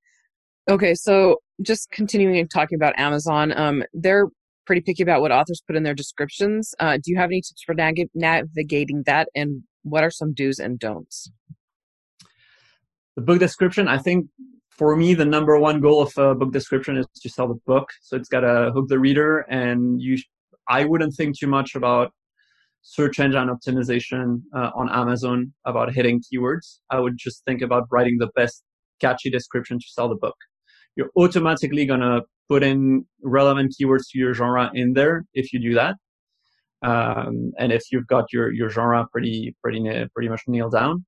[0.69, 4.27] okay, so just continuing and talking about Amazon, um, they're
[4.65, 6.73] pretty picky about what authors put in their descriptions.
[6.79, 10.59] Uh, do you have any tips for nav- navigating that, and what are some do's
[10.59, 11.31] and don'ts?
[13.15, 14.27] The book description, I think,
[14.69, 17.89] for me, the number one goal of a book description is to sell the book.
[18.01, 20.17] So it's got to hook the reader, and you.
[20.71, 22.11] I wouldn't think too much about
[22.83, 26.77] search engine optimization uh, on Amazon about hitting keywords.
[26.91, 28.63] I would just think about writing the best
[29.01, 30.35] catchy description to sell the book.
[30.99, 35.59] You're automatically going to put in relevant keywords to your genre in there if you
[35.61, 35.95] do that.
[36.81, 39.81] Um, and if you've got your, your genre pretty, pretty,
[40.13, 41.05] pretty much nailed down.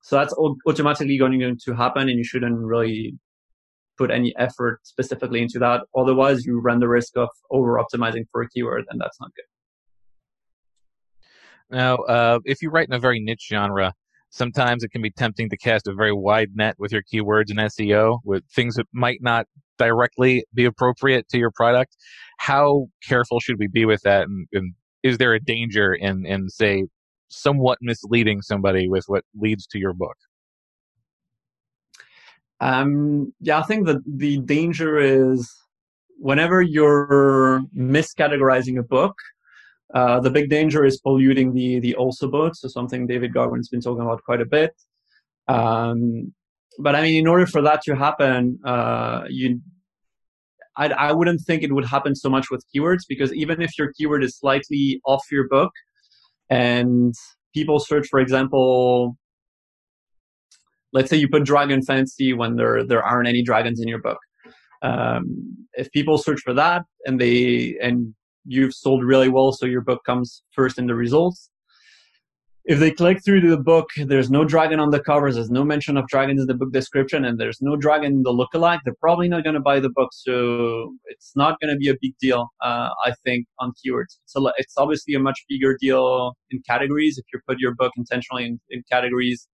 [0.00, 0.34] So that's
[0.66, 3.18] automatically going to happen and you shouldn't really
[3.98, 5.82] put any effort specifically into that.
[5.94, 9.44] Otherwise you run the risk of over optimizing for a keyword and that's not good.
[11.76, 13.92] Now, uh, if you write in a very niche genre,
[14.34, 17.58] sometimes it can be tempting to cast a very wide net with your keywords and
[17.60, 19.46] SEO with things that might not
[19.78, 21.96] directly be appropriate to your product.
[22.38, 24.22] How careful should we be with that?
[24.22, 26.86] And, and is there a danger in, in, say,
[27.28, 30.16] somewhat misleading somebody with what leads to your book?
[32.60, 35.48] Um, yeah, I think that the danger is
[36.18, 39.14] whenever you're miscategorizing a book,
[39.92, 43.80] uh, the big danger is polluting the the also bought, so something David Gaughran's been
[43.80, 44.72] talking about quite a bit.
[45.48, 46.32] Um,
[46.78, 49.60] but I mean, in order for that to happen, uh, you,
[50.76, 53.92] I, I wouldn't think it would happen so much with keywords because even if your
[53.92, 55.72] keyword is slightly off your book,
[56.50, 57.14] and
[57.52, 59.16] people search, for example,
[60.92, 64.18] let's say you put dragon fantasy when there there aren't any dragons in your book.
[64.82, 68.14] Um, if people search for that and they and
[68.44, 71.50] you've sold really well, so your book comes first in the results.
[72.66, 75.64] If they click through to the book, there's no dragon on the covers, there's no
[75.64, 78.94] mention of dragons in the book description, and there's no dragon in the lookalike, they're
[79.00, 80.10] probably not going to buy the book.
[80.12, 84.16] So it's not going to be a big deal, uh, I think, on keywords.
[84.24, 87.18] It's, it's obviously a much bigger deal in categories.
[87.18, 89.46] If you put your book intentionally in, in categories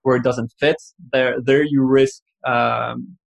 [0.00, 0.76] where it doesn't fit,
[1.12, 3.18] there, there you risk um,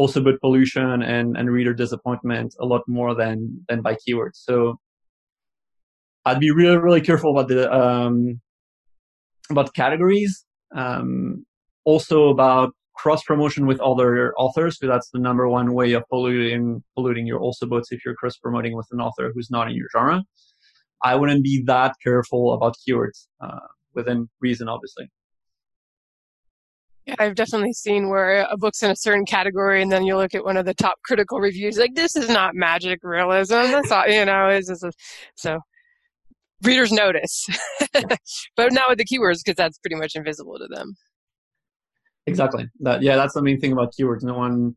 [0.00, 3.36] also bought pollution and, and reader disappointment a lot more than
[3.68, 4.36] than by keywords.
[4.48, 4.54] So
[6.24, 8.40] I'd be really really careful about the um,
[9.50, 10.44] about categories.
[10.74, 11.46] Um,
[11.84, 16.82] also about cross promotion with other authors, because that's the number one way of polluting
[16.94, 19.88] polluting your also boughts if you're cross promoting with an author who's not in your
[19.94, 20.22] genre.
[21.04, 25.06] I wouldn't be that careful about keywords uh, within reason, obviously.
[27.06, 30.34] Yeah, I've definitely seen where a book's in a certain category, and then you look
[30.34, 33.54] at one of the top critical reviews, like this is not magic realism.
[33.54, 34.84] That's all, you know, is
[35.36, 35.60] so
[36.64, 37.46] readers notice,
[37.92, 40.94] but not with the keywords because that's pretty much invisible to them.
[42.26, 42.68] Exactly.
[42.80, 44.24] That yeah, that's the main thing about keywords.
[44.24, 44.74] No one,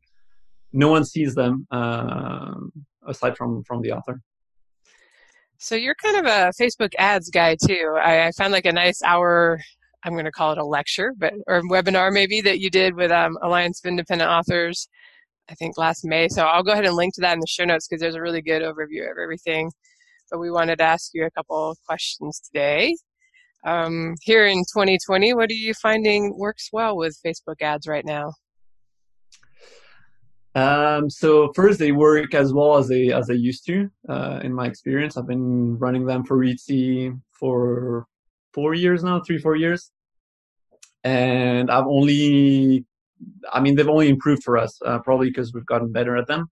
[0.72, 2.54] no one sees them uh,
[3.08, 4.22] aside from from the author.
[5.58, 7.98] So you're kind of a Facebook ads guy too.
[8.02, 9.60] I, I found like a nice hour
[10.04, 13.12] I'm going to call it a lecture, but or webinar maybe that you did with
[13.12, 14.88] um, Alliance of Independent Authors,
[15.50, 16.30] I think last May.
[16.30, 18.22] So I'll go ahead and link to that in the show notes because there's a
[18.22, 19.72] really good overview of everything.
[20.32, 22.96] But we wanted to ask you a couple questions today.
[23.66, 28.34] Um, here in 2020, what are you finding works well with Facebook ads right now?
[30.56, 33.90] Um, so first, they work as well as they as they used to.
[34.08, 38.08] Uh, in my experience, I've been running them for Reedsy for
[38.60, 39.91] four years now, three, four years.
[41.04, 42.86] And I've only,
[43.54, 46.48] I mean, they've only improved for us, uh, probably because we've gotten better at them.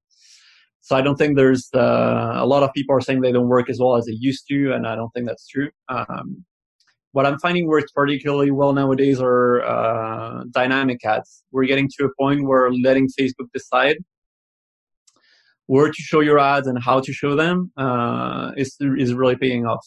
[0.82, 3.70] So I don't think there's uh, a lot of people are saying they don't work
[3.70, 5.70] as well as they used to, and I don't think that's true.
[5.89, 6.46] Um,
[7.12, 11.43] what I'm finding works particularly well nowadays are uh, dynamic ads.
[11.52, 13.98] We're getting to a point where letting Facebook decide
[15.65, 19.65] where to show your ads and how to show them uh, is is really paying
[19.65, 19.86] off.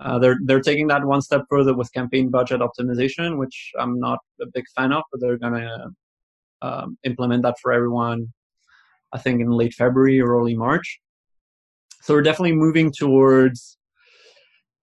[0.00, 4.20] Uh, they're they're taking that one step further with campaign budget optimization, which I'm not
[4.40, 5.88] a big fan of, but they're gonna
[6.62, 8.32] um, implement that for everyone.
[9.12, 11.00] I think in late February or early March.
[12.02, 13.78] So we're definitely moving towards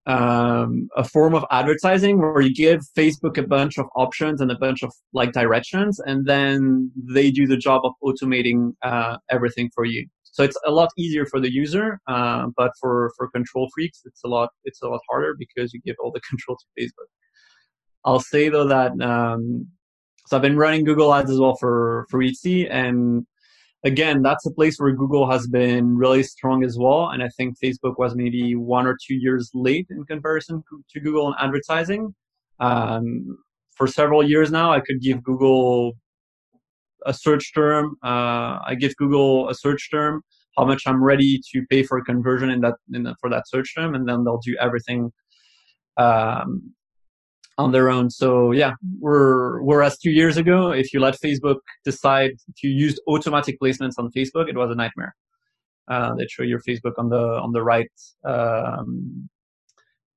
[0.08, 4.58] um, a form of advertising where you give Facebook a bunch of options and a
[4.58, 9.86] bunch of like directions, and then they do the job of automating uh, everything for
[9.86, 10.08] you.
[10.36, 14.19] So it's a lot easier for the user, uh, but for, for control freaks, it's
[14.26, 17.07] a lot it's a lot harder because you give all the control to Facebook.
[18.03, 19.68] I'll say though that um,
[20.28, 23.26] so I've been running Google Ads as well for for Reedsy, and
[23.86, 27.12] again, that's a place where Google has been really strong as well.
[27.12, 31.30] And I think Facebook was maybe one or two years late in comparison to Google
[31.30, 32.14] in advertising.
[32.59, 33.38] Um,
[33.78, 35.93] for several years now, I could give Google
[37.06, 37.95] a search term.
[38.03, 40.22] Uh, I give Google a search term,
[40.58, 43.47] how much I'm ready to pay for a conversion in that in the, for that
[43.47, 45.12] search term, and then they'll do everything
[45.97, 46.74] um,
[47.58, 48.10] on their own.
[48.10, 52.99] So yeah, we're whereas two years ago, if you let Facebook decide if you used
[53.08, 55.16] automatic placements on Facebook, it was a nightmare.
[55.88, 57.91] Uh, they show your Facebook on the on the right
[58.26, 59.30] um,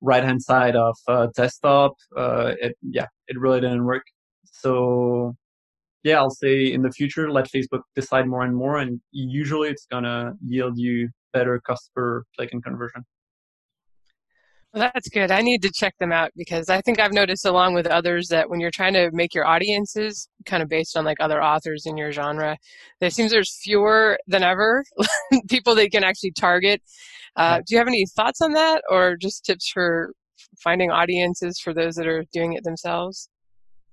[0.00, 1.92] right hand side of uh, desktop.
[2.16, 4.04] Uh, it yeah, it really didn't work.
[4.44, 5.36] So
[6.08, 9.86] yeah, I'll say in the future, let Facebook decide more and more, and usually it's
[9.90, 13.04] gonna yield you better customer click and conversion.
[14.72, 15.30] Well, that's good.
[15.30, 18.50] I need to check them out because I think I've noticed, along with others, that
[18.50, 21.96] when you're trying to make your audiences kind of based on like other authors in
[21.96, 22.56] your genre,
[23.00, 24.84] there seems there's fewer than ever
[25.48, 26.82] people that can actually target.
[27.36, 30.12] Uh, do you have any thoughts on that, or just tips for
[30.62, 33.28] finding audiences for those that are doing it themselves?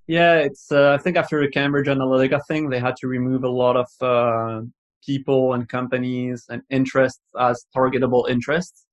[0.06, 0.70] Yeah, it's.
[0.70, 3.88] Uh, I think after the Cambridge Analytica thing, they had to remove a lot of
[4.00, 4.62] uh,
[5.04, 8.86] people and companies and interests as targetable interests.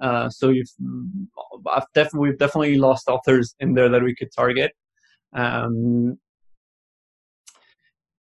[0.00, 0.68] Uh, so you've,
[1.70, 4.72] I've definitely, we've definitely lost authors in there that we could target.
[5.32, 6.18] Um,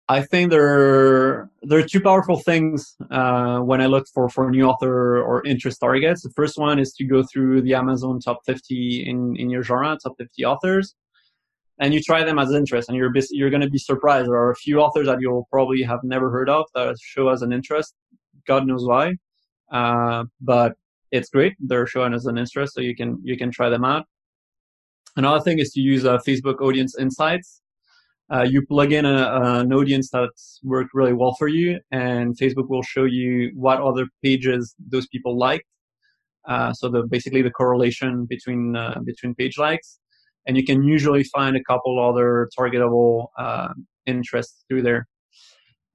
[0.08, 4.50] I think there are, there are two powerful things uh, when I look for for
[4.50, 6.22] new author or interest targets.
[6.22, 9.96] The first one is to go through the Amazon top 50 in in your genre,
[10.02, 10.94] top 50 authors,
[11.82, 14.28] and you try them as interest, and you're you're going to be surprised.
[14.28, 17.42] There are a few authors that you'll probably have never heard of that show as
[17.42, 17.94] an interest.
[18.46, 19.16] God knows why,
[19.72, 20.74] uh, but
[21.10, 21.54] it's great.
[21.58, 24.04] They're showing as an interest, so you can you can try them out.
[25.16, 27.60] Another thing is to use uh, Facebook Audience Insights.
[28.32, 32.68] Uh, you plug in a, an audience that's worked really well for you, and Facebook
[32.68, 35.66] will show you what other pages those people like.
[36.48, 39.98] Uh, so the basically the correlation between uh, between page likes,
[40.46, 43.68] and you can usually find a couple other targetable uh,
[44.06, 45.06] interests through there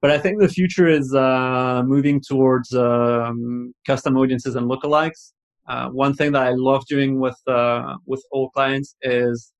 [0.00, 5.32] but I think the future is uh, moving towards um, custom audiences and lookalikes.
[5.68, 9.52] Uh, one thing that I love doing with uh, with all clients is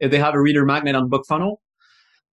[0.00, 1.56] if they have a reader magnet on BookFunnel.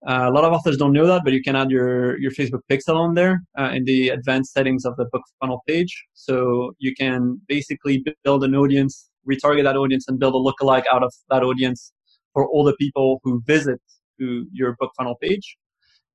[0.04, 2.62] Uh, a lot of authors don't know that, but you can add your your Facebook
[2.70, 6.06] pixel on there uh, in the advanced settings of the BookFunnel page.
[6.14, 11.02] So you can basically build an audience, retarget that audience, and build a lookalike out
[11.02, 11.92] of that audience
[12.32, 13.80] for all the people who visit
[14.18, 15.56] to your BookFunnel page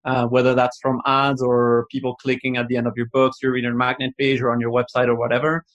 [0.08, 3.52] uh, whether that's from ads or people clicking at the end of your books, your
[3.52, 5.66] reader magnet page, or on your website or whatever.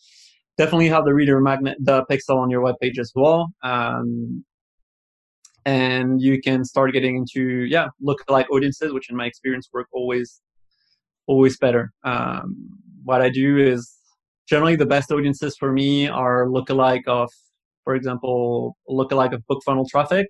[0.56, 3.52] Definitely have the reader magnet, the pixel on your web page as well.
[3.62, 4.44] Um,
[5.64, 10.40] and you can start getting into yeah look-alike audiences, which in my experience work always
[11.26, 11.92] always better.
[12.02, 12.70] Um,
[13.04, 13.98] what I do is
[14.52, 17.30] generally the best audiences for me are look-alike of,
[17.84, 20.26] for example, look-alike of BookFunnel traffic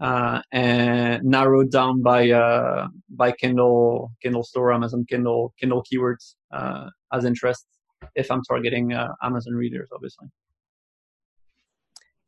[0.00, 6.86] uh, and narrowed down by uh, by Kindle, Kindle Store, Amazon Kindle, Kindle keywords uh,
[7.12, 7.68] as interests
[8.16, 10.26] if I'm targeting uh, Amazon readers, obviously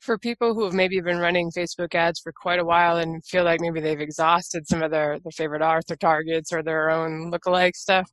[0.02, 3.44] for people who have maybe been running Facebook ads for quite a while and feel
[3.44, 7.76] like maybe they've exhausted some of their, their favorite author targets or their own lookalike
[7.76, 8.10] stuff,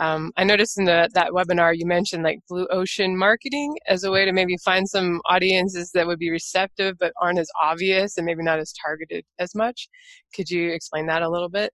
[0.00, 4.10] um, I noticed in the, that webinar you mentioned like blue ocean marketing as a
[4.10, 8.24] way to maybe find some audiences that would be receptive but aren't as obvious and
[8.24, 9.88] maybe not as targeted as much.
[10.34, 11.70] Could you explain that a little bit?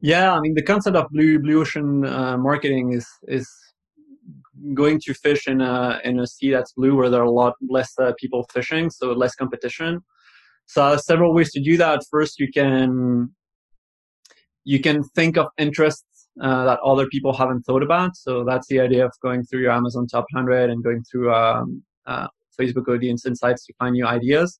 [0.00, 3.50] Yeah, I mean the concept of blue blue ocean uh, marketing is is
[4.74, 7.54] going to fish in a in a sea that's blue where there are a lot
[7.68, 10.00] less uh, people fishing, so less competition.
[10.66, 12.02] So uh, several ways to do that.
[12.10, 13.34] First, you can
[14.64, 18.16] you can think of interests uh, that other people haven't thought about.
[18.16, 21.82] So that's the idea of going through your Amazon Top 100 and going through um,
[22.06, 22.28] uh,
[22.60, 24.58] Facebook Audience Insights to find new ideas.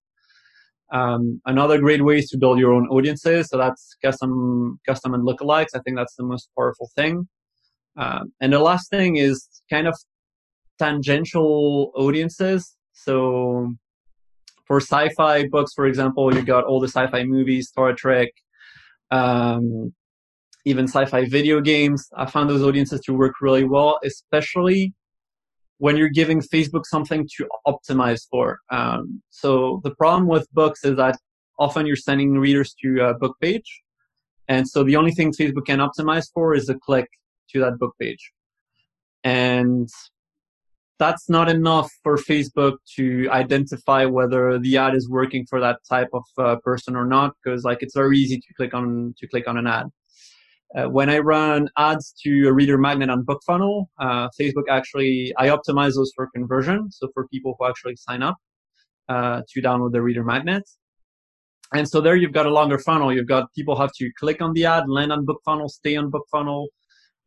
[0.92, 3.48] Um, another great way is to build your own audiences.
[3.48, 5.74] So that's custom, custom and lookalikes.
[5.74, 7.28] I think that's the most powerful thing.
[7.96, 9.94] Um, and the last thing is kind of
[10.78, 12.76] tangential audiences.
[12.92, 13.74] So
[14.66, 18.28] for sci-fi books, for example, you got all the sci-fi movies, Star Trek,
[19.10, 19.94] um,
[20.64, 22.08] even sci-fi video games.
[22.16, 24.92] I found those audiences to work really well, especially
[25.78, 28.58] when you're giving Facebook something to optimize for.
[28.70, 31.16] Um, so the problem with books is that
[31.58, 33.82] often you're sending readers to a book page.
[34.48, 37.08] And so the only thing Facebook can optimize for is a click
[37.50, 38.32] to that book page.
[39.24, 39.88] And
[40.98, 46.08] that's not enough for Facebook to identify whether the ad is working for that type
[46.12, 49.46] of uh, person or not, because like it's very easy to click on to click
[49.46, 49.86] on an ad.
[50.76, 55.48] Uh, when I run ads to a reader magnet on BookFunnel, uh, Facebook actually I
[55.48, 58.36] optimize those for conversion, so for people who actually sign up
[59.08, 60.64] uh, to download the reader magnet.
[61.74, 63.12] And so there you've got a longer funnel.
[63.12, 66.66] You've got people have to click on the ad, land on BookFunnel, stay on BookFunnel,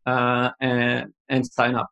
[0.10, 1.90] uh, and and sign up.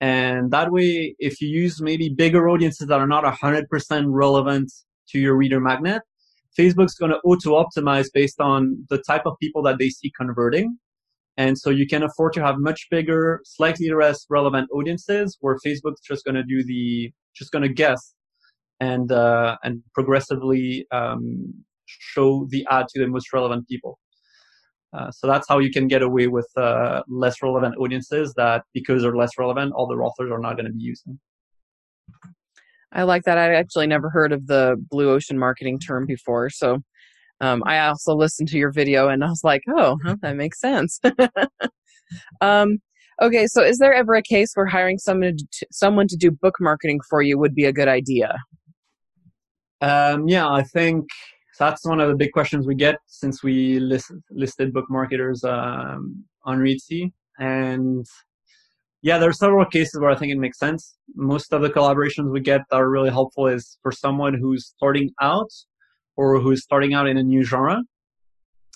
[0.00, 4.72] And that way, if you use maybe bigger audiences that are not 100% relevant
[5.10, 6.02] to your reader magnet,
[6.56, 10.78] Facebook's going to auto optimize based on the type of people that they see converting.
[11.36, 16.00] And so you can afford to have much bigger, slightly less relevant audiences where Facebook's
[16.00, 18.14] just going to do the, just going to guess
[18.80, 21.54] and, uh, and progressively, um,
[21.86, 23.98] show the ad to the most relevant people.
[24.96, 29.02] Uh, so that's how you can get away with uh, less relevant audiences that because
[29.02, 31.18] they're less relevant, all the authors are not going to be using.
[32.92, 33.36] I like that.
[33.36, 36.48] I actually never heard of the blue ocean marketing term before.
[36.48, 36.78] So
[37.40, 40.98] um, I also listened to your video and I was like, oh, that makes sense.
[42.40, 42.78] um,
[43.20, 46.54] okay, so is there ever a case where hiring someone to, someone to do book
[46.60, 48.38] marketing for you would be a good idea?
[49.80, 51.08] Um, yeah, I think
[51.58, 56.24] that's one of the big questions we get since we list, listed book marketers um,
[56.44, 57.12] on Reedsy.
[57.38, 58.06] And
[59.02, 60.96] yeah, there are several cases where I think it makes sense.
[61.14, 65.10] Most of the collaborations we get that are really helpful is for someone who's starting
[65.20, 65.50] out
[66.16, 67.82] or who's starting out in a new genre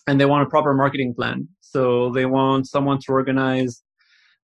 [0.06, 1.48] and they want a proper marketing plan.
[1.60, 3.82] So they want someone to organize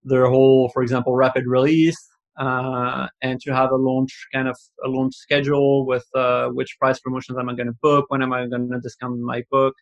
[0.05, 2.08] their whole, for example, rapid release
[2.39, 7.01] uh, and to have a launch kind of a launch schedule with uh, which price
[7.01, 9.75] promotions am I going to book, when am I going to discount my book,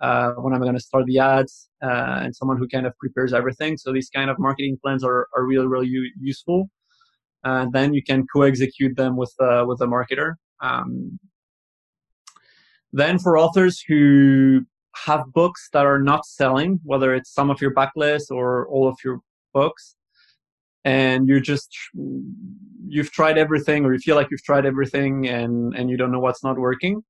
[0.00, 2.92] uh, when am I going to start the ads, uh, and someone who kind of
[2.98, 3.76] prepares everything.
[3.76, 6.68] So these kind of marketing plans are, are really really u- useful.
[7.44, 10.34] And then you can co-execute them with uh, with a marketer.
[10.60, 11.18] Um,
[12.92, 14.62] then for authors who
[15.04, 18.96] have books that are not selling, whether it's some of your backlist or all of
[19.04, 19.20] your
[19.52, 19.94] books,
[20.86, 21.68] and you're just
[22.88, 26.20] you've tried everything or you feel like you've tried everything and and you don't know
[26.20, 27.02] what's not working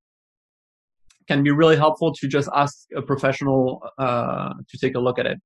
[1.29, 5.27] can be really helpful to just ask a professional uh, to take a look at
[5.27, 5.39] it.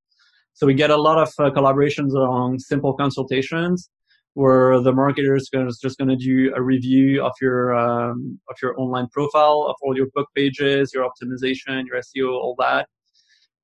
[0.53, 3.89] So we get a lot of uh, collaborations along simple consultations
[4.35, 5.49] where the marketer is
[5.83, 9.97] just going to do a review of your um, of your online profile, of all
[9.97, 12.87] your book pages, your optimization, your SEO, all that,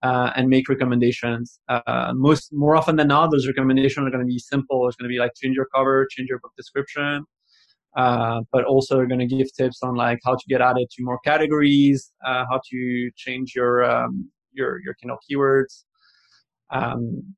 [0.03, 1.59] uh, and make recommendations.
[1.69, 4.87] Uh, most more often than not, those recommendations are going to be simple.
[4.87, 7.25] It's going to be like change your cover, change your book description,
[7.97, 11.05] uh, but also they're going to give tips on like how to get added to
[11.05, 15.85] more categories, uh, how to change your um, your your Kindle keywords.
[16.71, 17.35] Um,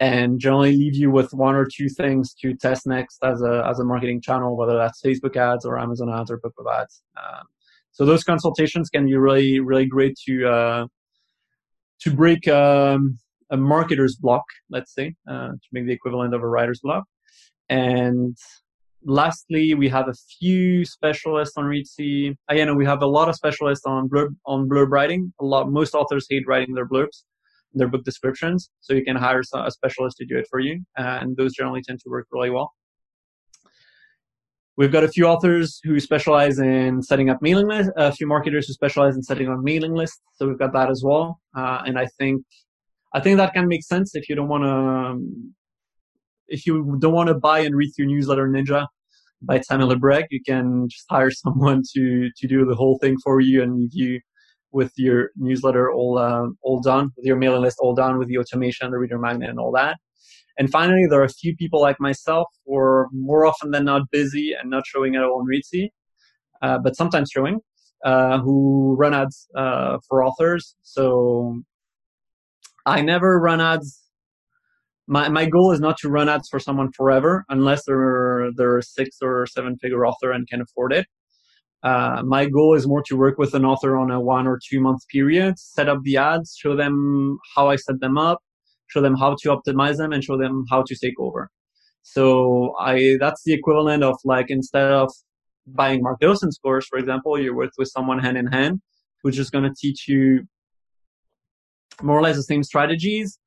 [0.00, 3.78] and generally leave you with one or two things to test next as a as
[3.78, 7.02] a marketing channel, whether that's Facebook ads or Amazon ads or BookBub ads.
[7.16, 7.46] Um,
[7.92, 10.86] so those consultations can be really really great to uh,
[12.00, 13.18] to break um,
[13.50, 17.04] a marketer's block, let's say, uh, to make the equivalent of a writer's block.
[17.68, 18.36] And
[19.04, 22.36] lastly, we have a few specialists on Reedsy.
[22.48, 25.32] Again, uh, we have a lot of specialists on blurb on blurb writing.
[25.40, 27.24] A lot, most authors hate writing their blurbs,
[27.72, 28.70] their book descriptions.
[28.80, 32.00] So you can hire a specialist to do it for you, and those generally tend
[32.00, 32.72] to work really well.
[34.76, 38.66] We've got a few authors who specialize in setting up mailing lists, a few marketers
[38.66, 40.20] who specialize in setting up mailing lists.
[40.34, 41.40] So we've got that as well.
[41.56, 42.42] Uh, and I think,
[43.14, 45.54] I think that can make sense if you don't want to, um,
[46.48, 48.88] if you don't want to buy and read through Newsletter Ninja
[49.42, 53.40] by Tammi Labrecque, you can just hire someone to, to do the whole thing for
[53.40, 54.20] you and leave you
[54.72, 58.38] with your newsletter all, uh, all done, with your mailing list all done, with the
[58.38, 59.96] automation, the reader magnet and all that.
[60.58, 64.02] And finally, there are a few people like myself who are more often than not
[64.10, 65.90] busy and not showing at all on Reedsy,
[66.62, 67.60] uh, but sometimes showing,
[68.04, 70.76] uh, who run ads uh, for authors.
[70.82, 71.60] So
[72.86, 74.00] I never run ads.
[75.06, 78.82] My, my goal is not to run ads for someone forever unless they're, they're a
[78.82, 81.06] six or seven figure author and can afford it.
[81.82, 84.80] Uh, my goal is more to work with an author on a one or two
[84.80, 88.40] month period, set up the ads, show them how I set them up,
[88.88, 91.50] show them how to optimize them, and show them how to take over.
[92.02, 95.10] So I that's the equivalent of like instead of
[95.66, 98.80] buying Mark Dawson's course, for example, you work with someone hand in hand
[99.22, 100.46] who's just going to teach you
[102.02, 103.38] more or less the same strategies,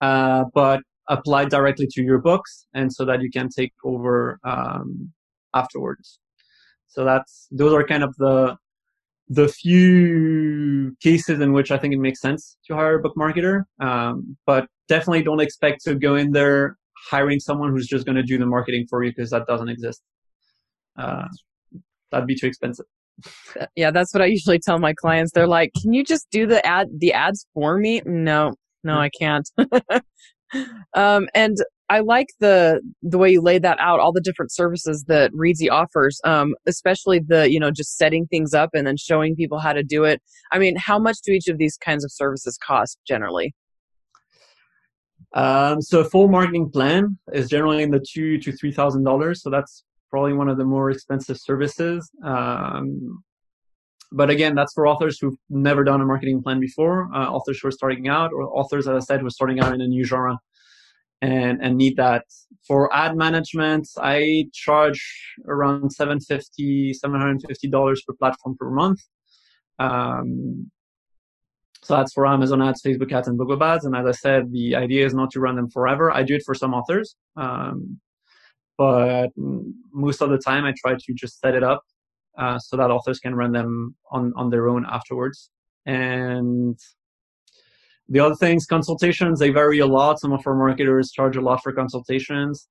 [0.00, 5.12] uh, but applied directly to your books, and so that you can take over um,
[5.54, 6.18] afterwards.
[6.88, 8.56] So that's those are kind of the
[9.28, 13.62] the few cases in which I think it makes sense to hire a book marketer.
[13.80, 16.76] Um, but definitely don't expect to go in there
[17.10, 20.02] hiring someone who's just going to do the marketing for you because that doesn't exist.
[20.98, 21.26] Uh,
[22.10, 22.86] that'd be too expensive.
[23.76, 25.32] Yeah, that's what I usually tell my clients.
[25.32, 29.10] They're like, "Can you just do the ad the ads for me?" No, no, I
[29.10, 29.46] can't.
[30.94, 31.58] um, and
[31.90, 35.70] I like the the way you laid that out, all the different services that Reedsy
[35.70, 39.74] offers, um, especially the you know just setting things up and then showing people how
[39.74, 40.22] to do it.
[40.50, 43.52] I mean, how much do each of these kinds of services cost generally?
[45.34, 49.42] Um, so a full marketing plan is generally in the two to three thousand dollars.
[49.42, 52.10] So that's probably one of the more expensive services.
[52.24, 53.22] Um,
[54.12, 57.68] but again, that's for authors who've never done a marketing plan before, uh, authors who
[57.68, 60.04] are starting out, or authors, as I said, who are starting out in a new
[60.04, 60.38] genre
[61.22, 62.24] and and need that.
[62.66, 65.00] For ad management, I charge
[65.46, 69.00] around 750 dollars per platform per month.
[69.78, 70.70] Um,
[71.90, 73.84] so that's for Amazon ads, Facebook ads, and Google ads.
[73.84, 76.12] And as I said, the idea is not to run them forever.
[76.12, 77.98] I do it for some authors, um,
[78.78, 81.82] but most of the time I try to just set it up
[82.38, 85.50] uh, so that authors can run them on on their own afterwards.
[85.84, 86.78] And
[88.08, 90.20] the other things, consultations, they vary a lot.
[90.20, 92.68] Some of our marketers charge a lot for consultations.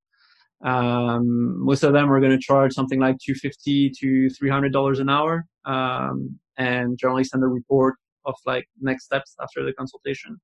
[0.64, 5.10] Um, most of them are going to charge something like 250 to 300 dollars an
[5.10, 7.96] hour, um, and generally send a report
[8.26, 10.38] of like next steps after the consultation.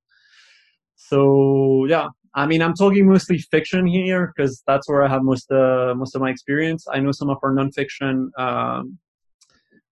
[0.96, 5.52] So yeah, I mean, I'm talking mostly fiction here because that's where I have most
[5.52, 6.86] uh, most of my experience.
[6.92, 8.98] I know some of our nonfiction um,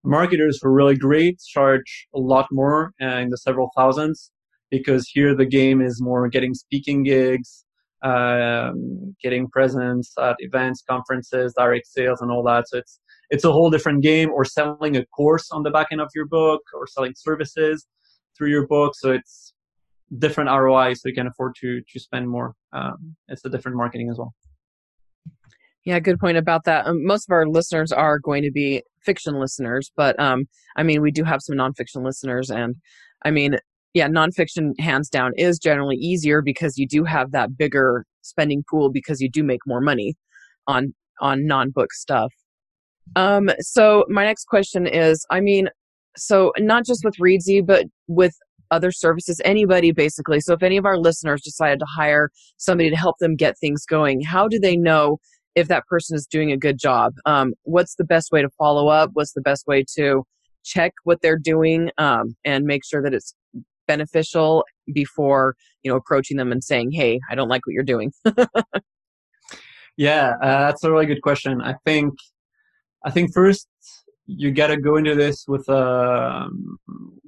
[0.04, 4.32] marketers who are really great charge a lot more uh, in the several thousands
[4.70, 7.64] because here the game is more getting speaking gigs,
[8.04, 12.68] um, getting presence at events, conferences, direct sales, and all that.
[12.68, 13.00] So it's
[13.34, 14.30] it's a whole different game.
[14.30, 17.88] Or selling a course on the back end of your book, or selling services
[18.38, 18.94] through your book.
[18.96, 19.54] So it's
[20.20, 22.54] different ROI, so you can afford to to spend more.
[22.72, 24.34] Um, it's a different marketing as well.
[25.86, 26.86] Yeah, good point about that.
[26.88, 30.46] Um, most of our listeners are going to be fiction listeners, but um,
[30.78, 32.76] I mean, we do have some nonfiction listeners, and
[33.26, 33.58] I mean,
[33.94, 38.92] yeah, nonfiction hands down is generally easier because you do have that bigger spending pool
[38.92, 40.16] because you do make more money
[40.68, 42.32] on on non-book stuff.
[43.16, 45.70] Um, so my next question is, I mean,
[46.16, 48.36] so not just with Reedsy, but with
[48.72, 50.40] other services, anybody basically.
[50.40, 53.86] So if any of our listeners decided to hire somebody to help them get things
[53.86, 55.20] going, how do they know
[55.56, 57.14] if that person is doing a good job.
[57.26, 59.12] Um, what's the best way to follow up?
[59.14, 60.24] What's the best way to
[60.64, 63.36] check what they're doing um, and make sure that it's
[63.88, 68.12] beneficial before you know approaching them and saying, "Hey, I don't like what you're doing."
[69.98, 71.62] yeah, uh, that's a really good question.
[71.62, 72.14] I think
[73.04, 73.68] I think first
[74.26, 76.48] you got to go into this with uh,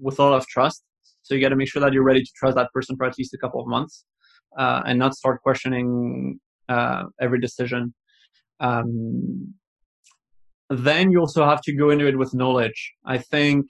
[0.02, 0.84] with a lot of trust.
[1.24, 3.18] So you got to make sure that you're ready to trust that person for at
[3.18, 4.06] least a couple of months,
[4.58, 7.94] uh, and not start questioning uh, every decision.
[8.60, 9.56] Um,
[10.70, 12.94] then you also have to go into it with knowledge.
[13.06, 13.68] I think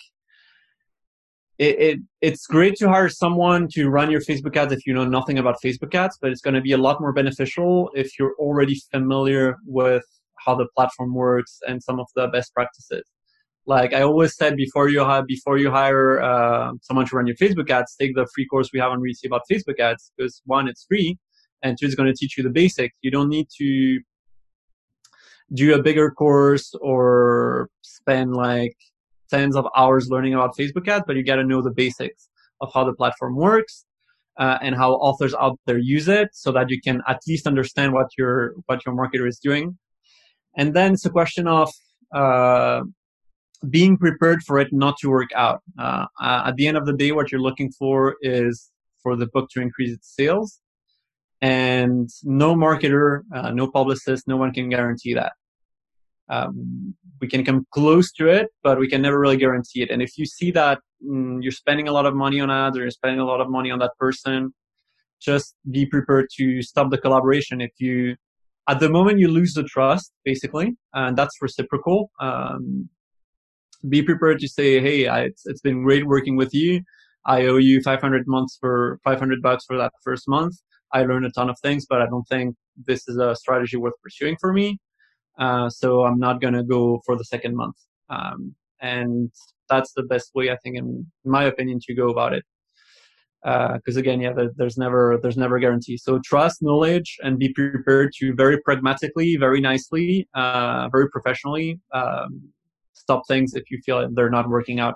[1.58, 5.06] it, it, it's great to hire someone to run your Facebook ads if you know
[5.06, 8.36] nothing about Facebook ads, but it's going to be a lot more beneficial if you're
[8.38, 10.06] already familiar with
[10.46, 13.04] how the platform works and some of the best practices.
[13.68, 17.36] Like I always said before you have before you hire uh, someone to run your
[17.36, 20.68] Facebook ads, take the free course we have on Reedsy about Facebook ads because one,
[20.68, 21.18] it's free,
[21.64, 22.96] and two, it's going to teach you the basics.
[23.02, 24.00] You don't need to
[25.54, 28.76] do a bigger course or spend like
[29.30, 32.30] tens of hours learning about Facebook ads, but you got to know the basics
[32.62, 33.86] of how the platform works
[34.38, 37.93] uh, and how authors out there use it, so that you can at least understand
[37.93, 39.78] what your what your marketer is doing.
[40.58, 41.72] And then it's a question of
[42.14, 42.82] uh,
[43.70, 45.62] being prepared for it not to work out.
[45.78, 49.49] Uh, at the end of the day, what you're looking for is for the book
[49.51, 50.60] to increase its sales
[51.41, 55.34] and no marketer, uh, no publicist, no one can guarantee that.
[56.28, 59.91] Um, we can come close to it, but we can never really guarantee it.
[59.91, 62.82] And if you see that mm, you're spending a lot of money on ads or
[62.82, 64.53] you're spending a lot of money on that person,
[65.22, 67.62] just be prepared to stop the collaboration.
[67.62, 68.16] If you,
[68.68, 72.11] at the moment, you lose the trust, basically, and that's reciprocal.
[72.20, 72.89] Um,
[73.88, 76.82] be prepared to say, "Hey, I, it's, it's been great working with you.
[77.26, 80.55] I owe you 500 months for 500 bucks for that first month.
[80.93, 82.55] I learned a ton of things, but I don't think
[82.86, 84.80] this is a strategy worth pursuing for me.
[85.38, 87.76] Uh, so I'm not going to go for the second month.
[88.09, 89.32] Um, and
[89.70, 92.43] that's the best way, I think, in, in my opinion, to go about it.
[93.46, 95.98] Because uh, again, yeah, there's never there's never guarantee.
[95.98, 102.41] So trust, knowledge, and be prepared to very pragmatically, very nicely, uh, very professionally um,
[102.93, 104.96] stop things if you feel they're not working out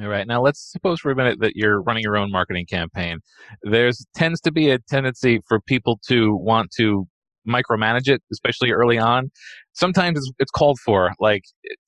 [0.00, 0.26] all right.
[0.26, 3.18] Now let's suppose for a minute that you're running your own marketing campaign.
[3.62, 7.06] There's tends to be a tendency for people to want to
[7.46, 9.30] micromanage it, especially early on.
[9.74, 11.12] Sometimes it's, it's called for.
[11.20, 11.42] Like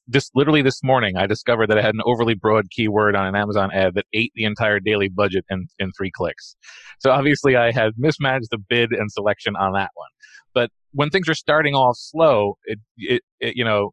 [0.07, 3.35] this, literally this morning, I discovered that I had an overly broad keyword on an
[3.35, 6.57] Amazon ad that ate the entire daily budget in, in three clicks.
[6.99, 10.11] So obviously I had mismanaged the bid and selection on that one.
[10.53, 13.91] But when things are starting off slow, it, it, it you know,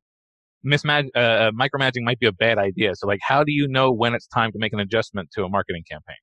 [0.66, 2.95] mismatch uh, uh, micromanaging might be a bad idea.
[2.95, 5.49] So like, how do you know when it's time to make an adjustment to a
[5.49, 6.18] marketing campaign?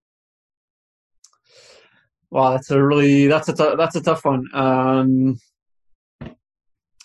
[2.31, 4.45] Wow, that's a really that's a t- that's a tough one.
[4.53, 5.41] Um,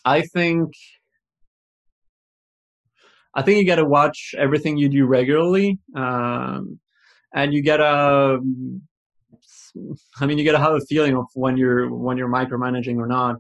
[0.03, 0.73] I think
[3.35, 6.79] I think you got to watch everything you do regularly, um,
[7.33, 8.39] and you gotta.
[10.21, 13.37] I mean, you gotta have a feeling of when you're when you're micromanaging or not.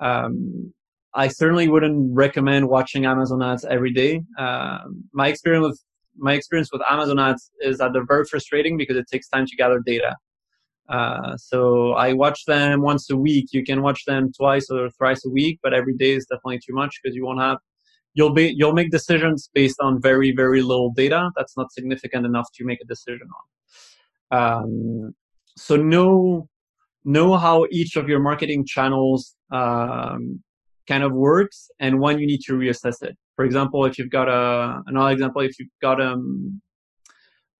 [0.00, 0.72] Um,
[1.14, 4.22] I certainly wouldn't recommend watching Amazon ads every day.
[4.38, 5.80] Um, my experience with
[6.18, 9.56] my experience with Amazon ads is that they're very frustrating because it takes time to
[9.56, 10.16] gather data.
[10.88, 13.48] Uh, so I watch them once a week.
[13.52, 16.74] You can watch them twice or thrice a week, but every day is definitely too
[16.74, 17.58] much because you won't have
[18.16, 22.48] you'll be you'll make decisions based on very very little data that's not significant enough
[22.56, 23.44] to make a decision on.
[24.38, 25.14] Um,
[25.56, 26.48] so know
[27.04, 30.42] know how each of your marketing channels um,
[30.88, 33.16] kind of works and when you need to reassess it.
[33.36, 36.60] For example, if you've got a another example, if you've got um,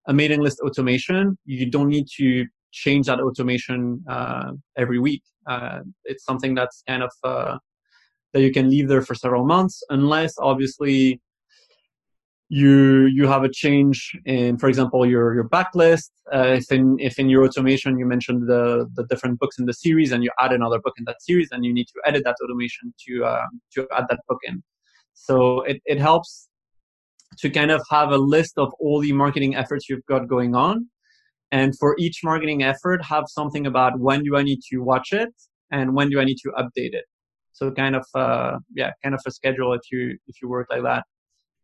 [0.08, 5.22] a mailing list automation, you don't need to change that automation uh, every week.
[5.46, 7.58] Uh, it's something that's kind of uh,
[8.36, 11.22] that you can leave there for several months, unless obviously
[12.50, 16.10] you you have a change in, for example, your your backlist.
[16.34, 19.72] Uh, if in if in your automation you mentioned the the different books in the
[19.72, 22.36] series and you add another book in that series, then you need to edit that
[22.44, 24.62] automation to uh, to add that book in.
[25.14, 26.48] So it it helps
[27.38, 30.90] to kind of have a list of all the marketing efforts you've got going on,
[31.50, 35.32] and for each marketing effort, have something about when do I need to watch it
[35.70, 37.06] and when do I need to update it.
[37.56, 40.82] So kind of uh, yeah, kind of a schedule if you if you work like
[40.82, 41.04] that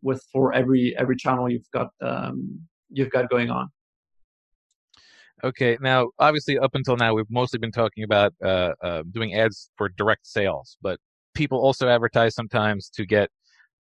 [0.01, 3.68] with for every every channel you've got um, you've got going on.
[5.45, 9.70] Okay, now obviously up until now we've mostly been talking about uh, uh, doing ads
[9.76, 10.99] for direct sales, but
[11.34, 13.28] people also advertise sometimes to get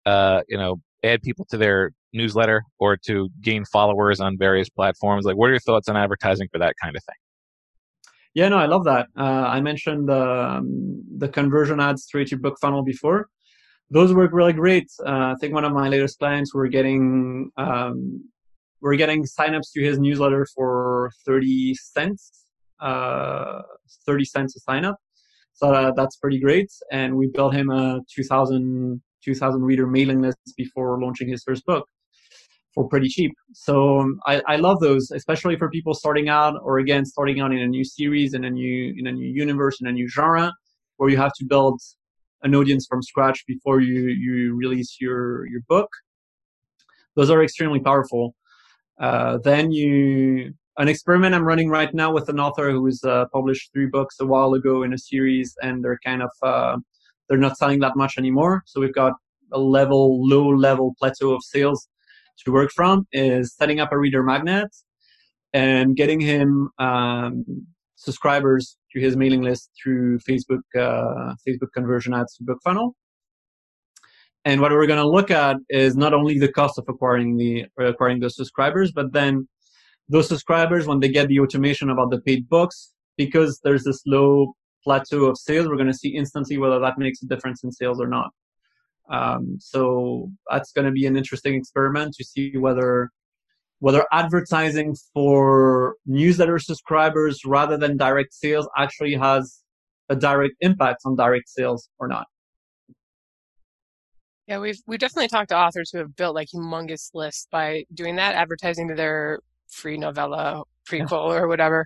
[0.06, 5.26] uh, you know add people to their newsletter or to gain followers on various platforms.
[5.26, 7.27] Like, what are your thoughts on advertising for that kind of thing?
[8.34, 9.08] Yeah, no, I love that.
[9.16, 13.28] Uh, I mentioned um, the conversion ads straight to BookFunnel before
[13.90, 14.90] those work really great.
[15.04, 18.28] Uh, I think one of my latest clients were getting um,
[18.80, 22.46] we're getting signups to his newsletter for 30 cents,
[22.80, 23.62] uh,
[24.06, 24.96] 30 cents a sign up.
[25.54, 26.70] So uh, that's pretty great.
[26.92, 31.88] And we built him a 2000, 2000 reader mailing list before launching his first book
[32.78, 33.32] for pretty cheap.
[33.52, 37.52] So um, I, I love those, especially for people starting out or again, starting out
[37.52, 40.52] in a new series, in a new, in a new universe, in a new genre
[40.96, 41.80] where you have to build
[42.42, 45.88] an audience from scratch before you you release your your book.
[47.16, 48.36] Those are extremely powerful.
[49.00, 53.72] Uh, then you an experiment I'm running right now with an author who's uh, published
[53.72, 56.76] three books a while ago in a series, and they're kind of uh,
[57.28, 58.62] they're not selling that much anymore.
[58.66, 59.14] So we've got
[59.52, 61.88] a level low level plateau of sales
[62.44, 63.06] to work from.
[63.12, 64.68] Is setting up a reader magnet
[65.52, 67.44] and getting him um,
[67.96, 72.92] subscribers to his mailing list through Facebook uh, Facebook conversion ads to BookFunnel.
[74.44, 77.66] And what we're going to look at is not only the cost of acquiring the
[77.78, 79.48] acquiring those subscribers, but then
[80.08, 84.54] those subscribers when they get the automation about the paid books, because there's this low
[84.84, 88.00] plateau of sales, we're going to see instantly whether that makes a difference in sales
[88.00, 88.30] or not.
[89.10, 93.10] Um, so that's going to be an interesting experiment to see whether
[93.80, 99.62] whether advertising for newsletter subscribers rather than direct sales actually has
[100.08, 102.26] a direct impact on direct sales or not.
[104.48, 108.16] Yeah, we've we've definitely talked to authors who have built like humongous lists by doing
[108.16, 111.84] that, advertising to their free novella prequel or whatever.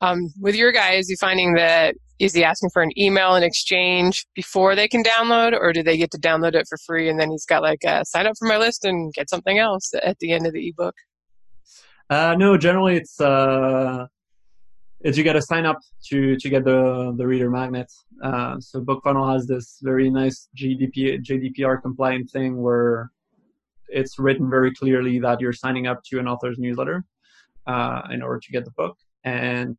[0.00, 4.26] Um, with your guys, you finding that is he asking for an email in exchange
[4.34, 7.30] before they can download, or do they get to download it for free and then
[7.30, 10.32] he's got like a sign up for my list and get something else at the
[10.32, 10.94] end of the ebook?
[12.08, 14.06] Uh, no, generally it's uh,
[15.00, 17.90] it's you got to sign up to to get the the reader magnet.
[18.22, 23.10] Uh, so BookFunnel has this very nice GDP GDPR compliant thing where
[23.88, 27.04] it's written very clearly that you're signing up to an author's newsletter
[27.66, 28.96] uh, in order to get the book,
[29.26, 29.76] and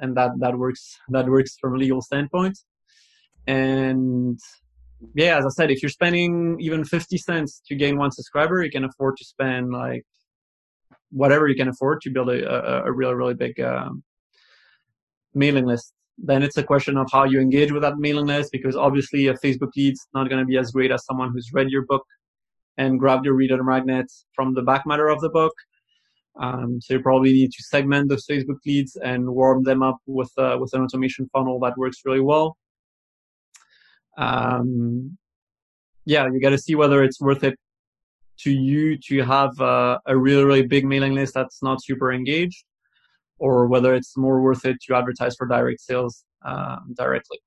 [0.00, 2.58] and that that works that works from a legal standpoint.
[3.46, 4.38] And
[5.14, 8.70] yeah, as I said, if you're spending even 50 cents to gain one subscriber, you
[8.70, 10.04] can afford to spend like
[11.10, 14.02] whatever you can afford to build a, a, a really really big um,
[15.34, 15.92] mailing list.
[16.18, 19.34] Then it's a question of how you engage with that mailing list because obviously a
[19.34, 22.04] Facebook lead's not going to be as great as someone who's read your book
[22.78, 25.52] and grabbed your reader magnet from the back matter of the book.
[26.38, 30.30] Um, so you probably need to segment those Facebook leads and warm them up with
[30.36, 32.56] uh, with an automation funnel that works really well.
[34.18, 35.16] Um,
[36.04, 37.58] yeah, you got to see whether it's worth it
[38.40, 42.64] to you to have uh, a really really big mailing list that's not super engaged
[43.38, 47.38] or whether it's more worth it to advertise for direct sales uh, directly.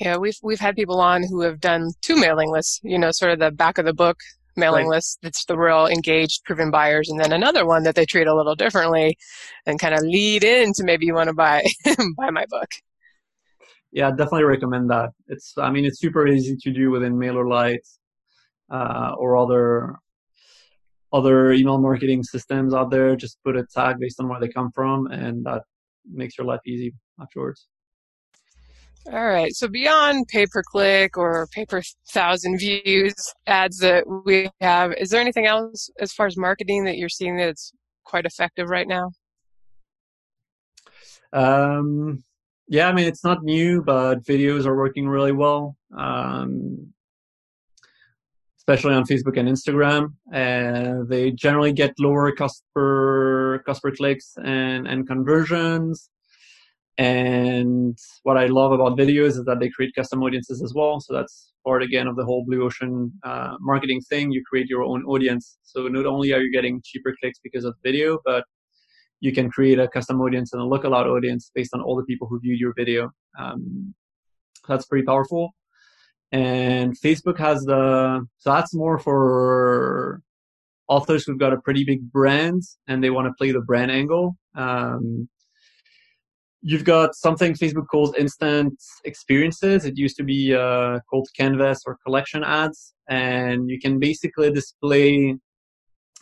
[0.00, 2.80] Yeah, we've we've had people on who have done two mailing lists.
[2.82, 4.18] You know, sort of the back of the book
[4.56, 4.96] mailing right.
[4.96, 8.34] list that's the real engaged, proven buyers, and then another one that they treat a
[8.34, 9.16] little differently,
[9.66, 11.64] and kind of lead into maybe you want to buy
[12.16, 12.70] buy my book.
[13.92, 15.10] Yeah, definitely recommend that.
[15.28, 17.86] It's I mean it's super easy to do within MailerLite
[18.70, 19.96] uh, or other
[21.12, 23.16] other email marketing systems out there.
[23.16, 25.62] Just put a tag based on where they come from, and that
[26.10, 27.66] makes your life easy afterwards.
[29.12, 29.54] All right.
[29.54, 31.80] So beyond pay per click or pay per
[32.10, 33.14] thousand views
[33.46, 37.36] ads that we have, is there anything else as far as marketing that you're seeing
[37.36, 37.72] that's
[38.04, 39.12] quite effective right now?
[41.32, 42.24] Um,
[42.68, 45.76] yeah, I mean it's not new, but videos are working really well.
[45.96, 46.92] Um,
[48.58, 50.14] especially on Facebook and Instagram.
[50.32, 56.10] and they generally get lower cost per cost per clicks and and conversions.
[56.98, 60.98] And what I love about videos is that they create custom audiences as well.
[61.00, 64.32] So that's part again of the whole blue ocean uh, marketing thing.
[64.32, 65.58] You create your own audience.
[65.62, 68.44] So not only are you getting cheaper clicks because of video, but
[69.20, 72.28] you can create a custom audience and a lookalike audience based on all the people
[72.28, 73.10] who viewed your video.
[73.38, 73.94] Um,
[74.68, 75.54] that's pretty powerful.
[76.32, 80.22] And Facebook has the so that's more for
[80.88, 84.36] authors who've got a pretty big brand and they want to play the brand angle.
[84.54, 85.28] Um,
[86.68, 89.84] you've got something Facebook calls instant experiences.
[89.84, 95.36] It used to be uh, called Canvas or collection ads, and you can basically display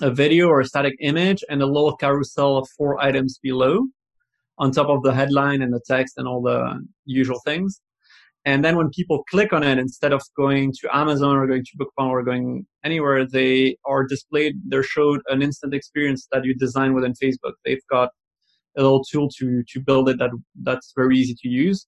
[0.02, 3.86] a video or a static image and a little carousel of four items below
[4.58, 7.80] on top of the headline and the text and all the usual things.
[8.44, 11.78] And then when people click on it, instead of going to Amazon or going to
[11.78, 16.92] BookFunnel or going anywhere, they are displayed, they're showed an instant experience that you design
[16.92, 17.54] within Facebook.
[17.64, 18.10] They've got
[18.76, 20.30] a little tool to to build it that
[20.62, 21.86] that's very easy to use.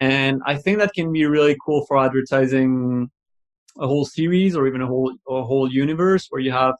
[0.00, 3.10] And I think that can be really cool for advertising
[3.78, 6.74] a whole series or even a whole a whole universe where you have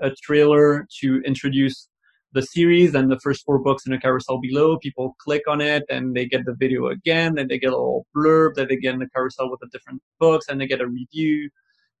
[0.00, 1.88] a trailer to introduce
[2.32, 4.78] the series and the first four books in a carousel below.
[4.78, 8.06] People click on it and they get the video again, then they get a little
[8.14, 10.86] blurb, then they get in the carousel with the different books, and they get a
[10.86, 11.48] review,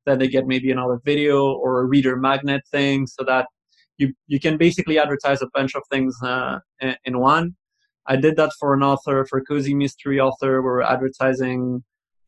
[0.04, 3.46] then they get maybe another video or a reader magnet thing so that
[3.98, 6.58] you you can basically advertise a bunch of things uh,
[7.04, 7.56] in one.
[8.06, 10.62] I did that for an author, for cozy mystery author.
[10.62, 11.82] We're advertising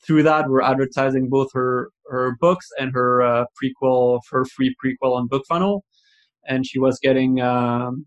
[0.04, 0.48] through that.
[0.48, 5.80] We're advertising both her her books and her uh, prequel, her free prequel on BookFunnel,
[6.46, 8.06] and she was getting um,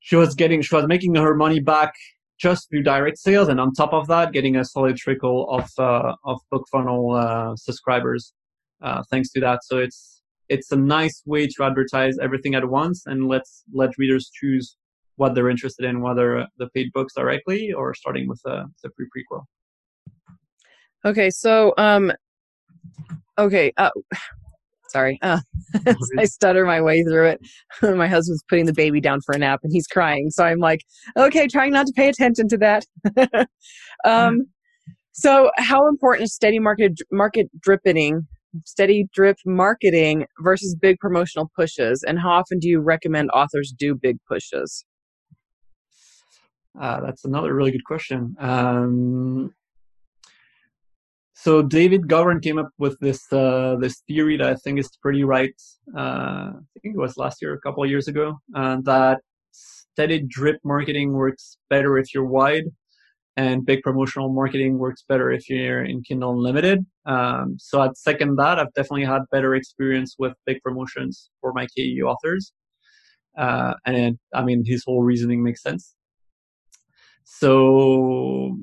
[0.00, 1.92] she was getting she was making her money back
[2.38, 6.14] just through direct sales, and on top of that, getting a solid trickle of uh,
[6.24, 8.32] of BookFunnel uh, subscribers
[8.84, 9.64] uh, thanks to that.
[9.64, 10.13] So it's
[10.48, 14.76] it's a nice way to advertise everything at once and let's let readers choose
[15.16, 19.06] what they're interested in, whether the paid books directly or starting with the, the free
[19.06, 19.44] prequel.
[21.04, 22.12] Okay, so um,
[23.38, 23.90] okay, uh,
[24.88, 25.40] sorry, uh,
[26.18, 27.40] I stutter my way through it.
[27.96, 30.84] my husband's putting the baby down for a nap and he's crying, so I'm like,
[31.16, 32.86] okay, trying not to pay attention to that.
[34.04, 34.46] um,
[35.12, 38.26] so, how important is steady market market dripping
[38.64, 42.04] steady drip marketing versus big promotional pushes?
[42.06, 44.84] And how often do you recommend authors do big pushes?
[46.80, 48.34] Uh, that's another really good question.
[48.38, 49.54] Um,
[51.34, 55.24] so David Gaughran came up with this uh, this theory that I think is pretty
[55.24, 55.54] right.
[55.96, 59.20] Uh, I think it was last year, a couple of years ago, uh, that
[59.52, 62.64] steady drip marketing works better if you're wide
[63.36, 66.86] and big promotional marketing works better if you're in Kindle Unlimited.
[67.04, 68.58] Um, so I'd second that.
[68.58, 72.52] I've definitely had better experience with big promotions for my KU authors.
[73.36, 75.94] Uh, and I mean, his whole reasoning makes sense.
[77.24, 78.56] So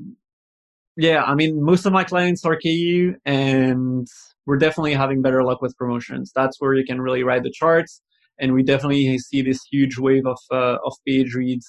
[0.96, 4.08] yeah, I mean, most of my clients are KU and
[4.46, 6.32] we're definitely having better luck with promotions.
[6.34, 8.02] That's where you can really ride the charts.
[8.40, 11.68] And we definitely see this huge wave of, uh, of page reads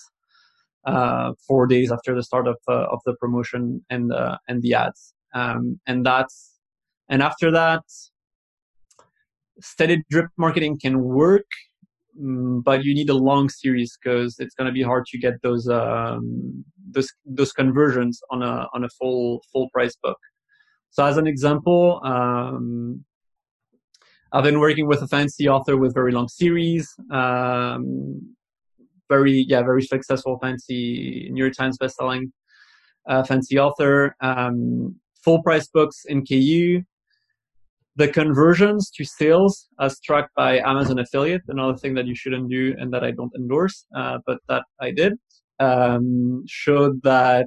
[0.85, 4.75] uh, four days after the start of uh, of the promotion and uh, and the
[4.75, 5.15] ads.
[5.35, 6.59] Um, and that's
[7.09, 7.83] and after that,
[9.61, 11.47] steady drip marketing can work,
[12.21, 15.35] mm, but you need a long series because it's going to be hard to get
[15.43, 20.19] those um, those those conversions on a on a full full price book.
[20.91, 23.05] So as an example, um,
[24.33, 26.95] I've been working with a fancy author with very long series.
[27.11, 28.35] Um,
[29.09, 32.31] very yeah very successful fancy New York Times bestselling
[33.07, 34.15] uh, fancy author.
[34.21, 36.83] Um, full price books in KU.
[37.95, 42.75] the conversions to sales as tracked by Amazon affiliate, another thing that you shouldn't do
[42.79, 45.13] and that I don't endorse, uh, but that I did,
[45.59, 47.47] um, showed that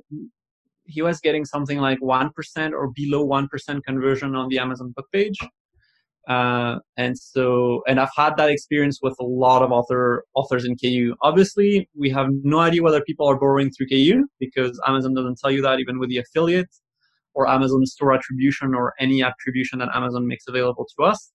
[0.86, 5.38] he was getting something like 1% or below 1% conversion on the Amazon book page.
[6.28, 10.76] Uh, and so, and I've had that experience with a lot of author authors in
[10.76, 11.16] KU.
[11.22, 15.52] Obviously, we have no idea whether people are borrowing through KU because Amazon doesn't tell
[15.52, 16.70] you that even with the affiliate
[17.36, 21.32] or Amazon store attribution or any attribution that Amazon makes available to us.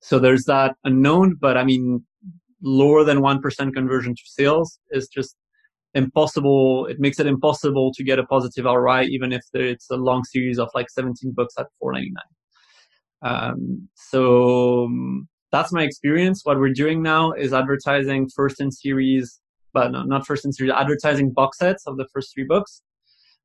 [0.00, 2.04] So there's that unknown, but I mean,
[2.62, 5.36] lower than 1% conversion to sales is just
[5.94, 6.86] impossible.
[6.86, 10.58] It makes it impossible to get a positive ROI, even if it's a long series
[10.58, 12.10] of like 17 books at 4.99.
[13.24, 16.42] Um, so um, that's my experience.
[16.44, 19.40] What we're doing now is advertising first in series,
[19.72, 22.82] but no, not first in series, advertising box sets of the first three books.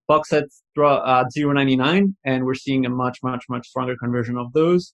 [0.07, 4.51] Box sets draw at 0.99, and we're seeing a much, much, much stronger conversion of
[4.53, 4.93] those.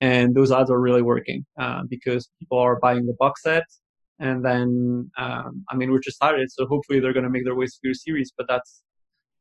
[0.00, 3.64] And those ads are really working uh, because people are buying the box set
[4.22, 7.56] and then um, I mean we're just started, so hopefully they're going to make their
[7.56, 8.32] way through the series.
[8.36, 8.82] But that's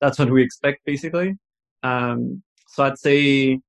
[0.02, 1.36] that's what we expect basically.
[1.84, 3.60] Um, so I'd say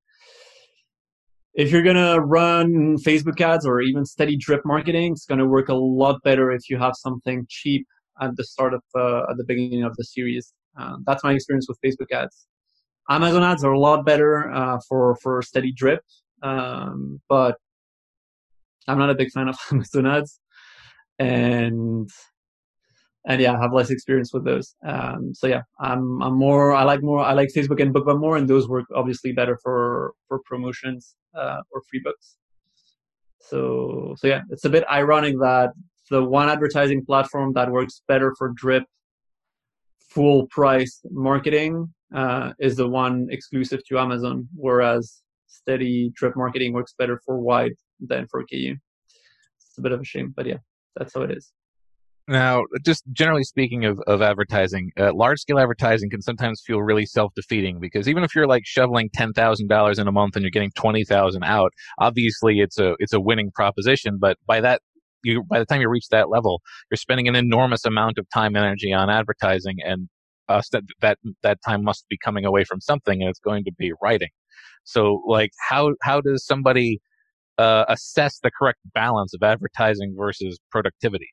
[1.55, 5.75] if you're gonna run Facebook ads or even steady drip marketing, it's gonna work a
[5.75, 7.87] lot better if you have something cheap
[8.21, 10.53] at the start of uh, at the beginning of the series.
[10.79, 12.47] Uh, that's my experience with Facebook ads.
[13.11, 16.01] Amazon ads are a lot better uh, for for steady drip,
[16.43, 17.57] um, but
[18.89, 20.41] I'm not a big fan of Amazon ads
[21.19, 22.09] and
[23.27, 24.75] and yeah, I have less experience with those.
[24.85, 28.37] Um, so yeah, I'm I'm more I like more I like Facebook and BookBub more,
[28.37, 32.37] and those work obviously better for for promotions uh, or free books.
[33.41, 35.71] So so yeah, it's a bit ironic that
[36.11, 38.85] the one advertising platform that works better for drip
[40.11, 46.95] full price marketing uh, is the one exclusive to Amazon, whereas steady drip marketing works
[46.99, 48.77] better for wide than for KU.
[49.57, 50.59] It's a bit of a shame, but yeah
[50.97, 51.53] that's how it is.
[52.29, 57.05] Now, just generally speaking of, of advertising, uh, large scale advertising can sometimes feel really
[57.05, 60.43] self defeating because even if you're like shoveling ten thousand dollars in a month and
[60.45, 64.19] you're getting twenty thousand out, obviously it's a it's a winning proposition.
[64.21, 64.81] But by that
[65.25, 68.55] you by the time you reach that level, you're spending an enormous amount of time
[68.57, 70.09] and energy on advertising, and
[70.49, 73.73] uh, that that that time must be coming away from something, and it's going to
[73.79, 74.31] be writing.
[74.85, 77.01] So, like, how how does somebody
[77.59, 81.29] uh, assess the correct balance of advertising versus productivity?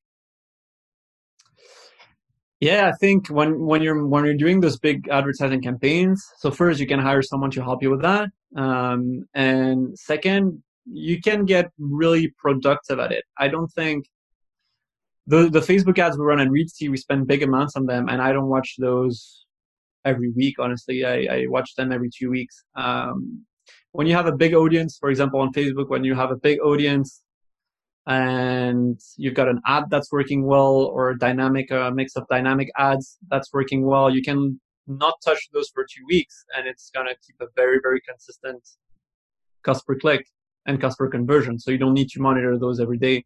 [2.60, 6.80] Yeah, I think when when you're when you're doing those big advertising campaigns, so first
[6.80, 11.72] you can hire someone to help you with that, um, and second you can get
[11.78, 13.24] really productive at it.
[13.38, 14.06] I don't think
[15.28, 18.22] the the Facebook ads we run at Reedsy, we spend big amounts on them, and
[18.22, 19.46] I don't watch those
[20.04, 20.56] every week.
[20.60, 22.64] Honestly, I, I watch them every two weeks.
[22.76, 23.46] Um,
[23.94, 26.60] when you have a big audience, for example, on Facebook, when you have a big
[26.60, 27.22] audience
[28.10, 32.72] and you've got an ad that's working well or a dynamic uh, mix of dynamic
[32.76, 37.06] ads that's working well, you can not touch those for two weeks and it's going
[37.06, 38.68] to keep a very, very consistent
[39.62, 40.26] cost per click
[40.66, 41.60] and cost per conversion.
[41.60, 43.26] So you don't need to monitor those every day.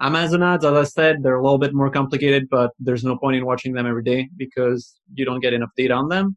[0.00, 3.36] Amazon ads, as I said, they're a little bit more complicated, but there's no point
[3.36, 6.36] in watching them every day because you don't get enough data on them.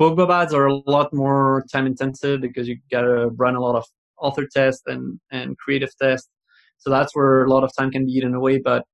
[0.00, 3.84] BookBub ads are a lot more time intensive because you gotta run a lot of
[4.18, 6.30] author tests and, and creative tests.
[6.78, 8.58] So that's where a lot of time can be eaten away.
[8.58, 8.84] But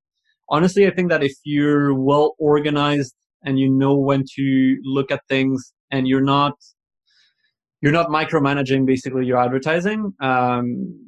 [0.48, 5.20] honestly, I think that if you're well organized and you know when to look at
[5.28, 6.54] things and you're not
[7.80, 10.98] you're not micromanaging basically your advertising, um,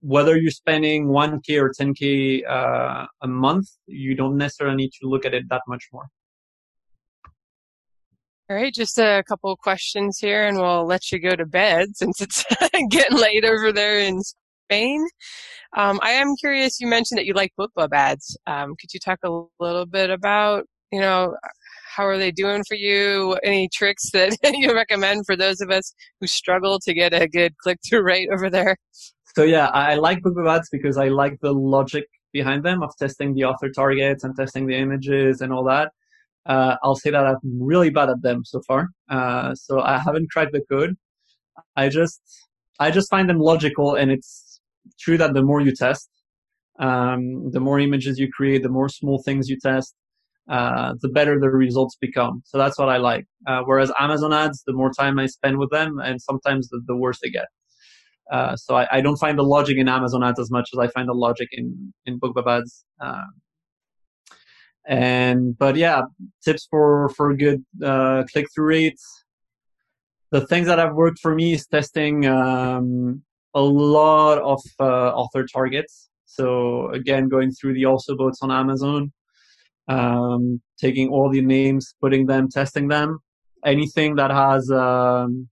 [0.00, 5.24] whether you're spending 1k or 10k uh, a month, you don't necessarily need to look
[5.24, 6.08] at it that much more.
[8.50, 12.20] All right, just a couple questions here, and we'll let you go to bed since
[12.20, 12.44] it's
[12.90, 14.20] getting late over there in
[14.64, 15.06] Spain.
[15.76, 16.80] Um, I am curious.
[16.80, 18.36] You mentioned that you like BookBub ads.
[18.46, 21.34] Um, could you talk a little bit about, you know,
[21.94, 23.38] how are they doing for you?
[23.42, 27.56] Any tricks that you recommend for those of us who struggle to get a good
[27.58, 28.76] click-through rate over there?
[29.36, 33.34] So yeah, I like BookBub ads because I like the logic behind them of testing
[33.34, 35.92] the author targets and testing the images and all that.
[36.46, 38.88] Uh, I'll say that I'm really bad at them so far.
[39.08, 40.94] Uh, so I haven't tried the code.
[41.76, 42.20] I just,
[42.78, 44.43] I just find them logical and it's
[45.00, 46.08] true that the more you test,
[46.78, 49.94] um, the more images you create, the more small things you test,
[50.48, 52.42] uh, the better the results become.
[52.44, 53.26] So that's what I like.
[53.46, 56.96] Uh, whereas Amazon ads, the more time I spend with them and sometimes the, the
[56.96, 57.46] worse they get.
[58.30, 60.88] Uh, so I, I, don't find the logic in Amazon ads as much as I
[60.88, 62.84] find the logic in, in BookBub ads.
[62.98, 63.22] Uh,
[64.86, 66.02] and but yeah,
[66.44, 69.24] tips for for good uh, click through rates.
[70.30, 73.22] the things that have worked for me is testing um,
[73.54, 76.10] a lot of uh, author targets.
[76.26, 79.12] So again, going through the also boughts on Amazon,
[79.88, 83.18] um, taking all the names, putting them, testing them.
[83.64, 85.48] Anything that has um,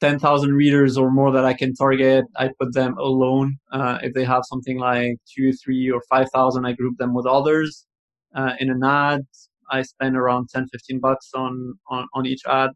[0.00, 3.58] 10,000 readers or more that I can target, I put them alone.
[3.70, 7.86] Uh, if they have something like two, three, or 5,000, I group them with others.
[8.34, 9.26] Uh, in an ad,
[9.70, 12.70] I spend around 10, 15 bucks on, on, on each ad.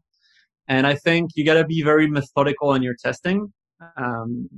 [0.67, 3.51] And I think you got to be very methodical in your testing.
[3.97, 4.49] Um,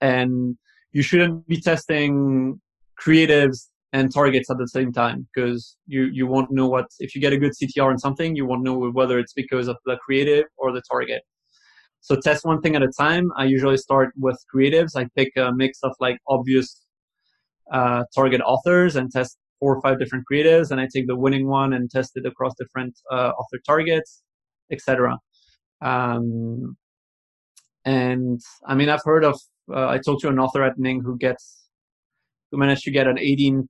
[0.00, 0.56] and
[0.92, 2.60] you shouldn't be testing
[3.00, 7.20] creatives and targets at the same time because you, you won't know what, if you
[7.20, 10.44] get a good CTR on something, you won't know whether it's because of the creative
[10.56, 11.22] or the target.
[12.00, 13.30] So test one thing at a time.
[13.36, 14.96] I usually start with creatives.
[14.96, 16.84] I pick a mix of like obvious
[17.72, 21.48] uh, target authors and test four or five different creatives, and I take the winning
[21.48, 24.22] one and test it across different uh, author targets,
[24.70, 25.18] etc.
[25.80, 26.76] Um,
[27.88, 29.40] and I mean, I've heard of.
[29.72, 31.68] Uh, I talked to an author at NINC who gets
[32.50, 33.66] who managed to get an 18%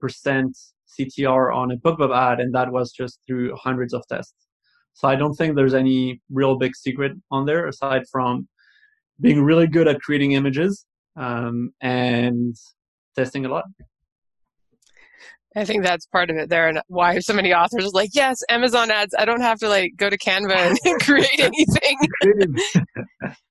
[1.00, 4.34] CTR on a BookBub ad, and that was just through hundreds of tests.
[4.94, 8.48] So I don't think there's any real big secret on there aside from
[9.20, 10.84] being really good at creating images
[11.16, 12.56] um, and
[13.16, 13.64] testing a lot.
[15.56, 18.42] I think that's part of it there, and why so many authors are like, "Yes,
[18.48, 19.14] Amazon ads.
[19.18, 21.96] I don't have to like go to Canva and create anything."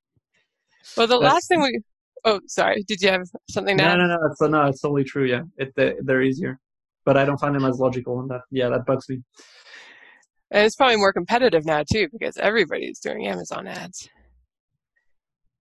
[0.98, 1.80] well, the last thing we.
[2.26, 2.84] Oh, sorry.
[2.88, 3.78] Did you have something?
[3.78, 3.95] Now?
[3.95, 4.28] No, no, no.
[4.30, 5.26] It's no, it's totally true.
[5.26, 5.74] Yeah, it
[6.04, 6.60] they're easier,
[7.06, 9.22] but I don't find them as logical, and that yeah, that bugs me.
[10.52, 14.10] And it's probably more competitive now too because everybody's doing Amazon ads.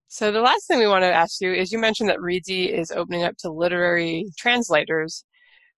[0.08, 2.92] So the last thing we want to ask you is you mentioned that Reedsy is
[2.92, 5.24] opening up to literary translators.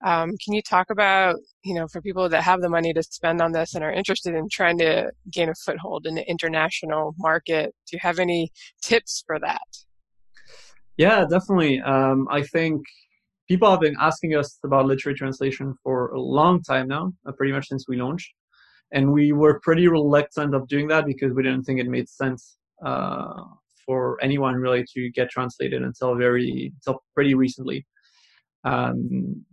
[0.04, 3.40] Um, can you talk about, you know, for people that have the money to spend
[3.40, 7.74] on this and are interested in trying to gain a foothold in the international market?
[7.86, 8.50] Do you have any
[8.82, 9.66] tips for that?
[10.96, 11.80] Yeah, definitely.
[11.80, 12.82] Um, I think
[13.48, 17.52] people have been asking us about literary translation for a long time now, uh, pretty
[17.52, 18.32] much since we launched
[18.92, 22.56] and we were pretty reluctant of doing that because we didn't think it made sense
[22.84, 23.42] uh,
[23.84, 27.86] for anyone really to get translated until very until pretty recently.
[28.64, 29.44] Um,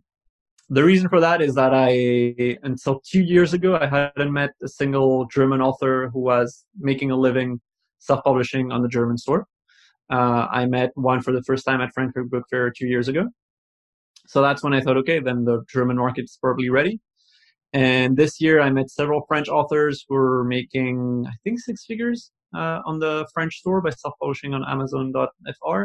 [0.70, 4.68] the reason for that is that I until two years ago I hadn't met a
[4.68, 7.61] single German author who was making a living
[7.99, 9.45] self-publishing on the German store.
[10.11, 13.28] Uh, I met one for the first time at Frankfurt Book Fair two years ago.
[14.28, 16.99] So that's when I thought, okay, then the German market is probably ready.
[17.74, 22.32] And this year, I met several French authors who are making, I think, six figures
[22.55, 25.84] uh, on the French store by self-publishing on Amazon.fr.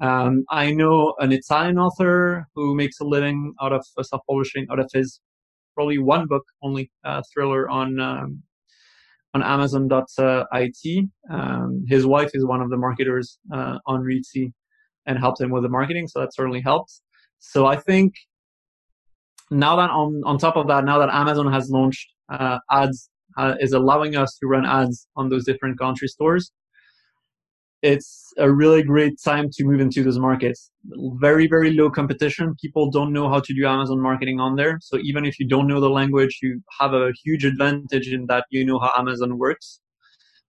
[0.00, 4.78] Um, I know an Italian author who makes a living out of uh, self-publishing, out
[4.78, 5.20] of his
[5.74, 8.42] probably one book only uh, thriller on um,
[9.34, 11.04] on Amazon.it.
[11.30, 14.52] Um, his wife is one of the marketers uh, on Reedsy
[15.06, 17.02] and helped him with the marketing, so that certainly helps.
[17.38, 18.14] So I think
[19.50, 23.54] now that on, on top of that, now that Amazon has launched uh, ads, uh,
[23.60, 26.52] is allowing us to run ads on those different country stores,
[27.82, 30.70] it's a really great time to move into those markets.
[31.20, 32.54] Very, very low competition.
[32.60, 34.78] People don't know how to do Amazon marketing on there.
[34.82, 38.46] So even if you don't know the language, you have a huge advantage in that
[38.50, 39.80] you know how Amazon works.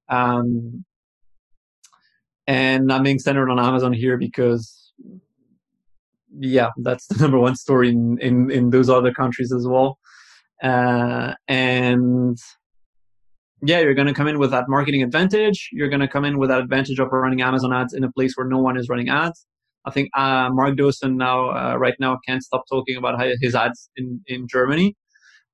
[0.10, 0.84] Um,
[2.48, 4.92] and I'm being centered on Amazon here because
[6.38, 10.00] yeah, that's the number one story in, in, in those other countries as well.
[10.64, 12.38] Uh, and
[13.62, 15.70] yeah, you're going to come in with that marketing advantage.
[15.72, 18.34] You're going to come in with that advantage of running Amazon ads in a place
[18.36, 19.46] where no one is running ads.
[19.86, 23.90] I think uh, Mark Dawson now, uh, right now, can't stop talking about his ads
[23.96, 24.96] in, in Germany.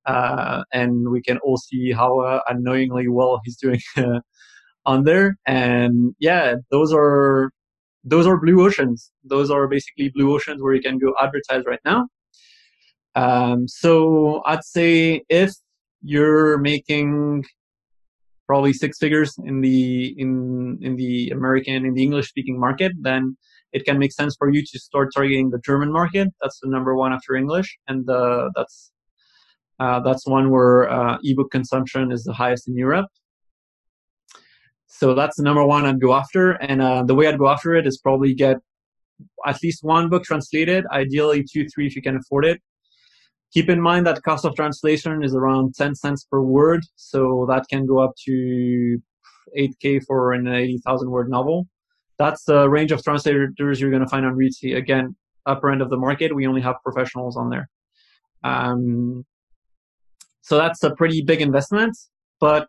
[0.06, 3.80] Uh, and we can all see how uh, annoyingly well he's doing
[4.86, 5.38] on there.
[5.48, 7.50] And yeah, those are
[8.04, 9.12] those are blue oceans.
[9.24, 12.08] Those are basically blue oceans where you can go advertise right now.
[13.16, 15.54] Um, so I'd say if
[16.04, 17.46] you're making
[18.48, 23.38] probably six figures in the in in the American in the English speaking market, then
[23.74, 26.30] it can make sense for you to start targeting the German market.
[26.42, 28.92] That's the number one after English, and uh, that's
[29.80, 33.08] uh, that's one where uh, ebook consumption is the highest in Europe.
[34.88, 36.52] So that's the number one I'd go after.
[36.52, 38.58] And uh, the way I'd go after it is probably get
[39.46, 42.62] at least one book translated, ideally two, three if you can afford it.
[43.54, 46.82] Keep in mind that cost of translation is around 10 cents per word.
[46.96, 49.02] So that can go up to
[49.58, 51.68] 8K for an 80,000 word novel.
[52.18, 54.76] That's the range of translators you're going to find on Reedsy.
[54.76, 55.16] Again,
[55.46, 56.36] upper end of the market.
[56.36, 57.70] We only have professionals on there.
[58.44, 59.26] Um,
[60.42, 61.98] so that's a pretty big investment,
[62.40, 62.68] but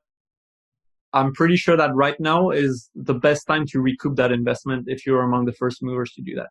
[1.13, 5.07] I'm pretty sure that right now is the best time to recoup that investment if
[5.07, 6.49] you're among the first movers to do that.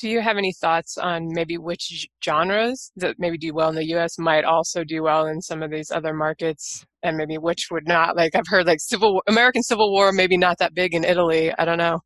[0.00, 3.94] Do you have any thoughts on maybe which genres that maybe do well in the
[3.96, 7.86] US might also do well in some of these other markets and maybe which would
[7.86, 8.16] not?
[8.16, 11.52] Like I've heard like Civil American Civil War maybe not that big in Italy.
[11.58, 12.00] I don't know.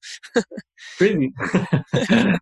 [1.01, 1.33] really?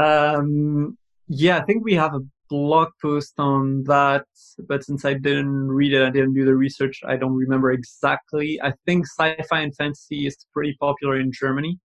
[0.00, 0.96] um,
[1.28, 4.24] yeah, I think we have a blog post on that,
[4.68, 8.60] but since I didn't read it, I didn't do the research, I don't remember exactly.
[8.62, 11.78] I think sci-fi and fantasy is pretty popular in Germany.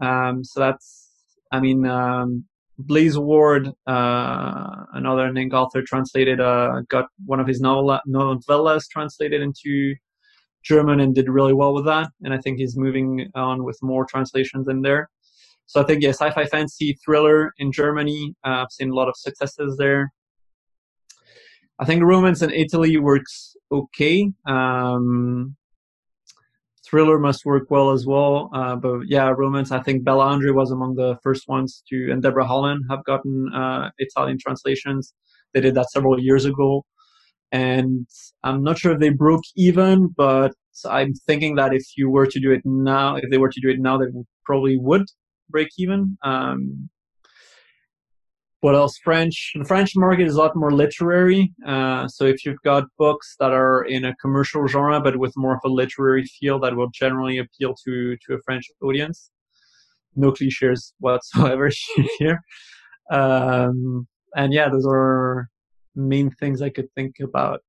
[0.00, 0.99] Um, so that's
[1.50, 2.44] I mean, um,
[2.78, 9.42] Blaze Ward, uh, another NINC author, translated, uh, got one of his novella, novellas translated
[9.42, 9.94] into
[10.62, 12.10] German and did really well with that.
[12.22, 15.08] And I think he's moving on with more translations in there.
[15.66, 18.34] So I think, yeah, sci-fi fantasy thriller in Germany.
[18.44, 20.12] Uh, I've seen a lot of successes there.
[21.78, 24.32] I think romance in Italy works okay.
[24.46, 25.56] Um,
[26.90, 28.50] thriller must work well as well.
[28.52, 29.70] Uh, but yeah, romance.
[29.70, 33.52] I think Bella Andre was among the first ones to, and Deborah Holland have gotten
[33.54, 35.14] uh, Italian translations.
[35.54, 36.84] They did that several years ago,
[37.52, 38.06] and
[38.44, 40.52] I'm not sure if they broke even, but
[40.88, 43.68] I'm thinking that if you were to do it now, if they were to do
[43.68, 44.06] it now, they
[44.44, 45.06] probably would
[45.48, 46.16] break even.
[46.22, 46.88] Um,
[48.60, 48.98] what else?
[48.98, 49.52] French.
[49.54, 51.52] The French market is a lot more literary.
[51.66, 55.54] Uh, so if you've got books that are in a commercial genre but with more
[55.54, 59.30] of a literary feel, that will generally appeal to to a French audience.
[60.14, 61.70] No cliches whatsoever
[62.18, 62.42] here.
[63.10, 64.06] Um,
[64.36, 65.48] and yeah, those are
[65.96, 67.60] main things I could think about.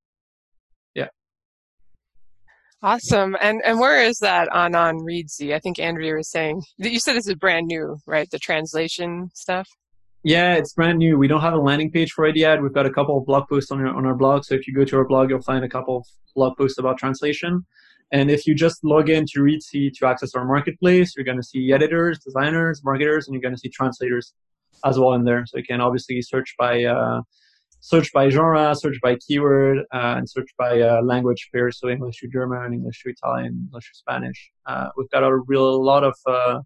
[0.94, 1.08] Yeah.
[2.84, 3.38] Awesome.
[3.42, 5.54] And and where is that on on Reedsy?
[5.54, 8.30] I think Andrea was saying that you said this is brand new, right?
[8.30, 9.70] The translation stuff.
[10.24, 11.18] Yeah, it's brand new.
[11.18, 12.62] We don't have a landing page for it yet.
[12.62, 14.44] We've got a couple of blog posts on our, on our blog.
[14.44, 17.00] So if you go to our blog, you'll find a couple of blog posts about
[17.00, 17.66] translation.
[18.12, 21.44] And if you just log in to Reedsy to access our marketplace, you're going to
[21.44, 24.34] see editors, designers, marketers, and you're going to see translators
[24.86, 25.44] as well in there.
[25.48, 27.22] So you can obviously search by uh,
[27.80, 31.80] search by genre, search by keyword, uh, and search by uh, language pairs.
[31.80, 34.52] So English to German, English to Italian, English to Spanish.
[34.68, 36.60] Uh, we've got a real lot of uh,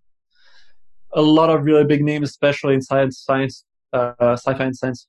[1.15, 5.07] a lot of really big names, especially in science, science, uh, sci-fi and science.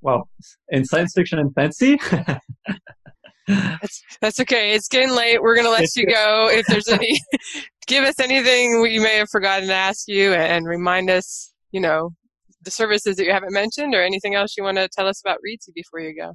[0.00, 0.28] Well,
[0.68, 1.98] in science fiction and fantasy.
[3.46, 4.72] that's that's okay.
[4.72, 5.40] It's getting late.
[5.40, 6.14] We're gonna let it's you good.
[6.14, 6.48] go.
[6.50, 7.18] If there's any,
[7.86, 11.52] give us anything we may have forgotten to ask you, and remind us.
[11.72, 12.10] You know,
[12.62, 15.38] the services that you haven't mentioned, or anything else you want to tell us about
[15.46, 16.34] Reedsy before you go.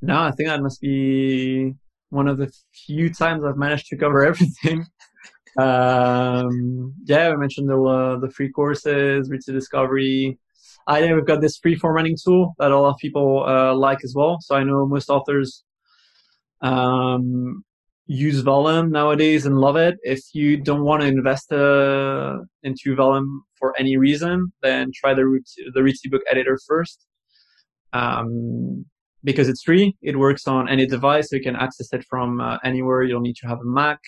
[0.00, 1.74] No, I think that must be
[2.10, 2.50] one of the
[2.86, 4.86] few times I've managed to cover everything.
[5.58, 10.38] Um, yeah, we mentioned the uh, the free courses, Reedsy Discovery.
[10.86, 13.98] I think we've got this free formatting tool that a lot of people uh, like
[14.04, 14.38] as well.
[14.40, 15.64] So I know most authors
[16.62, 17.64] um,
[18.06, 19.96] use Vellum nowadays and love it.
[20.02, 25.24] If you don't want to invest uh, into Vellum for any reason, then try the
[25.74, 27.04] the Reedsy book editor first.
[27.92, 28.86] Um,
[29.24, 32.58] because it's free, it works on any device, so you can access it from uh,
[32.62, 33.02] anywhere.
[33.02, 33.98] You don't need to have a Mac.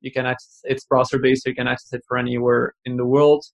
[0.00, 3.06] You can access it's browser based, so you can access it for anywhere in the
[3.06, 3.44] world.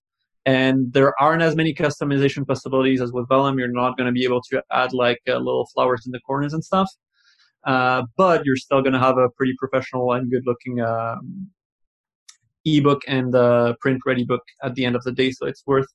[0.44, 3.58] And there aren't as many customization possibilities as with Vellum.
[3.58, 6.52] You're not going to be able to add like uh, little flowers in the corners
[6.54, 6.88] and stuff.
[7.66, 11.50] Uh, but you're still going to have a pretty professional and good looking um,
[12.64, 15.32] ebook and uh, print ready book at the end of the day.
[15.32, 15.88] So it's worth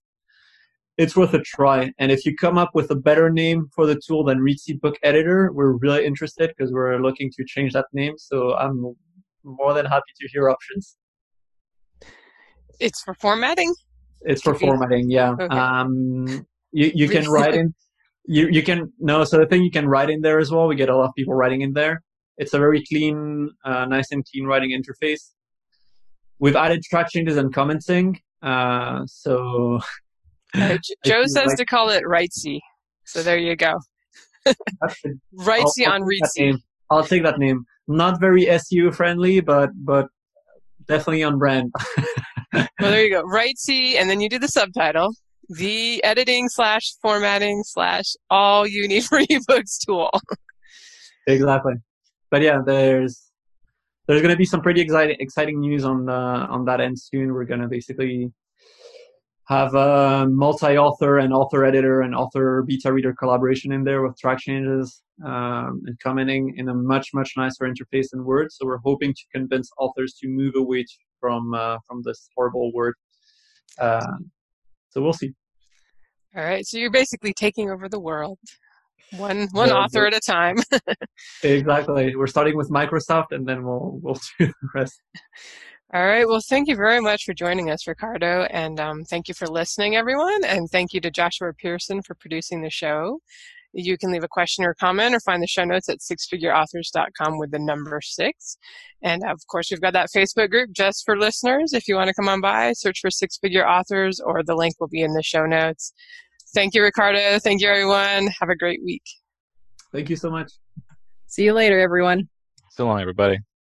[0.97, 1.91] it's worth a try.
[1.97, 4.97] And if you come up with a better name for the tool than Reedsy Book
[5.03, 8.15] Editor, we're really interested because we're looking to change that name.
[8.17, 8.95] So I'm
[9.43, 10.97] more than happy to hear options.
[12.79, 13.73] It's for formatting.
[14.21, 15.31] It's for formatting, yeah.
[15.31, 15.45] Okay.
[15.45, 17.73] Um, you you can write in.
[18.25, 19.23] You you can no.
[19.23, 20.67] So the thing you can write in there as well.
[20.67, 22.01] We get a lot of people writing in there.
[22.37, 25.31] It's a very clean, uh, nice and clean writing interface.
[26.39, 28.19] We've added track changes and commenting.
[28.41, 29.79] Uh, so
[30.53, 32.59] uh, Jo says like, to call it Rightsy.
[33.05, 33.79] So there you go.
[35.37, 36.57] Rightsy on Reedsy.
[36.89, 40.07] I'll take that name not very SEO friendly, but but
[40.87, 41.71] definitely on brand.
[42.53, 43.23] well, there you go.
[43.23, 45.13] Rightsy, and then you do the subtitle.
[45.49, 50.11] The editing slash formatting slash all you need for ebooks tool.
[51.27, 51.73] exactly.
[52.29, 53.31] But yeah, there's
[54.07, 57.33] there's going to be some pretty exciting exciting news on the on that end soon.
[57.33, 58.31] We're going to basically
[59.47, 64.39] have a multi-author and author editor and author beta reader collaboration in there with track
[64.39, 68.51] changes um, and commenting in a much much nicer interface than Word.
[68.51, 70.85] So we're hoping to convince authors to move away
[71.19, 72.95] from uh, from this horrible Word.
[73.79, 74.05] Uh,
[74.89, 75.31] so we'll see.
[76.35, 76.65] All right.
[76.65, 78.39] So you're basically taking over the world.
[79.17, 80.57] one one The- author at a time.
[81.43, 82.15] exactly.
[82.15, 85.01] We're starting with Microsoft, and then we'll we'll do the rest.
[85.93, 86.25] All right.
[86.25, 89.97] Well, thank you very much for joining us, Ricardo, and um, thank you for listening,
[89.97, 90.41] everyone.
[90.45, 93.19] And thank you to Joshua Pearson for producing the show.
[93.73, 97.51] You can leave a question or comment or find the show notes at sixfigureauthors.com with
[97.51, 98.57] the number six.
[99.01, 101.73] And of course, we've got that Facebook group just for listeners.
[101.73, 104.75] If you want to come on by, search for Six Figure Authors or the link
[104.79, 105.93] will be in the show notes.
[106.53, 107.39] Thank you, Ricardo.
[107.39, 108.27] Thank you, everyone.
[108.39, 109.03] Have a great week.
[109.93, 110.51] Thank you so much.
[111.27, 112.27] See you later, everyone.
[112.71, 113.37] So long, everybody.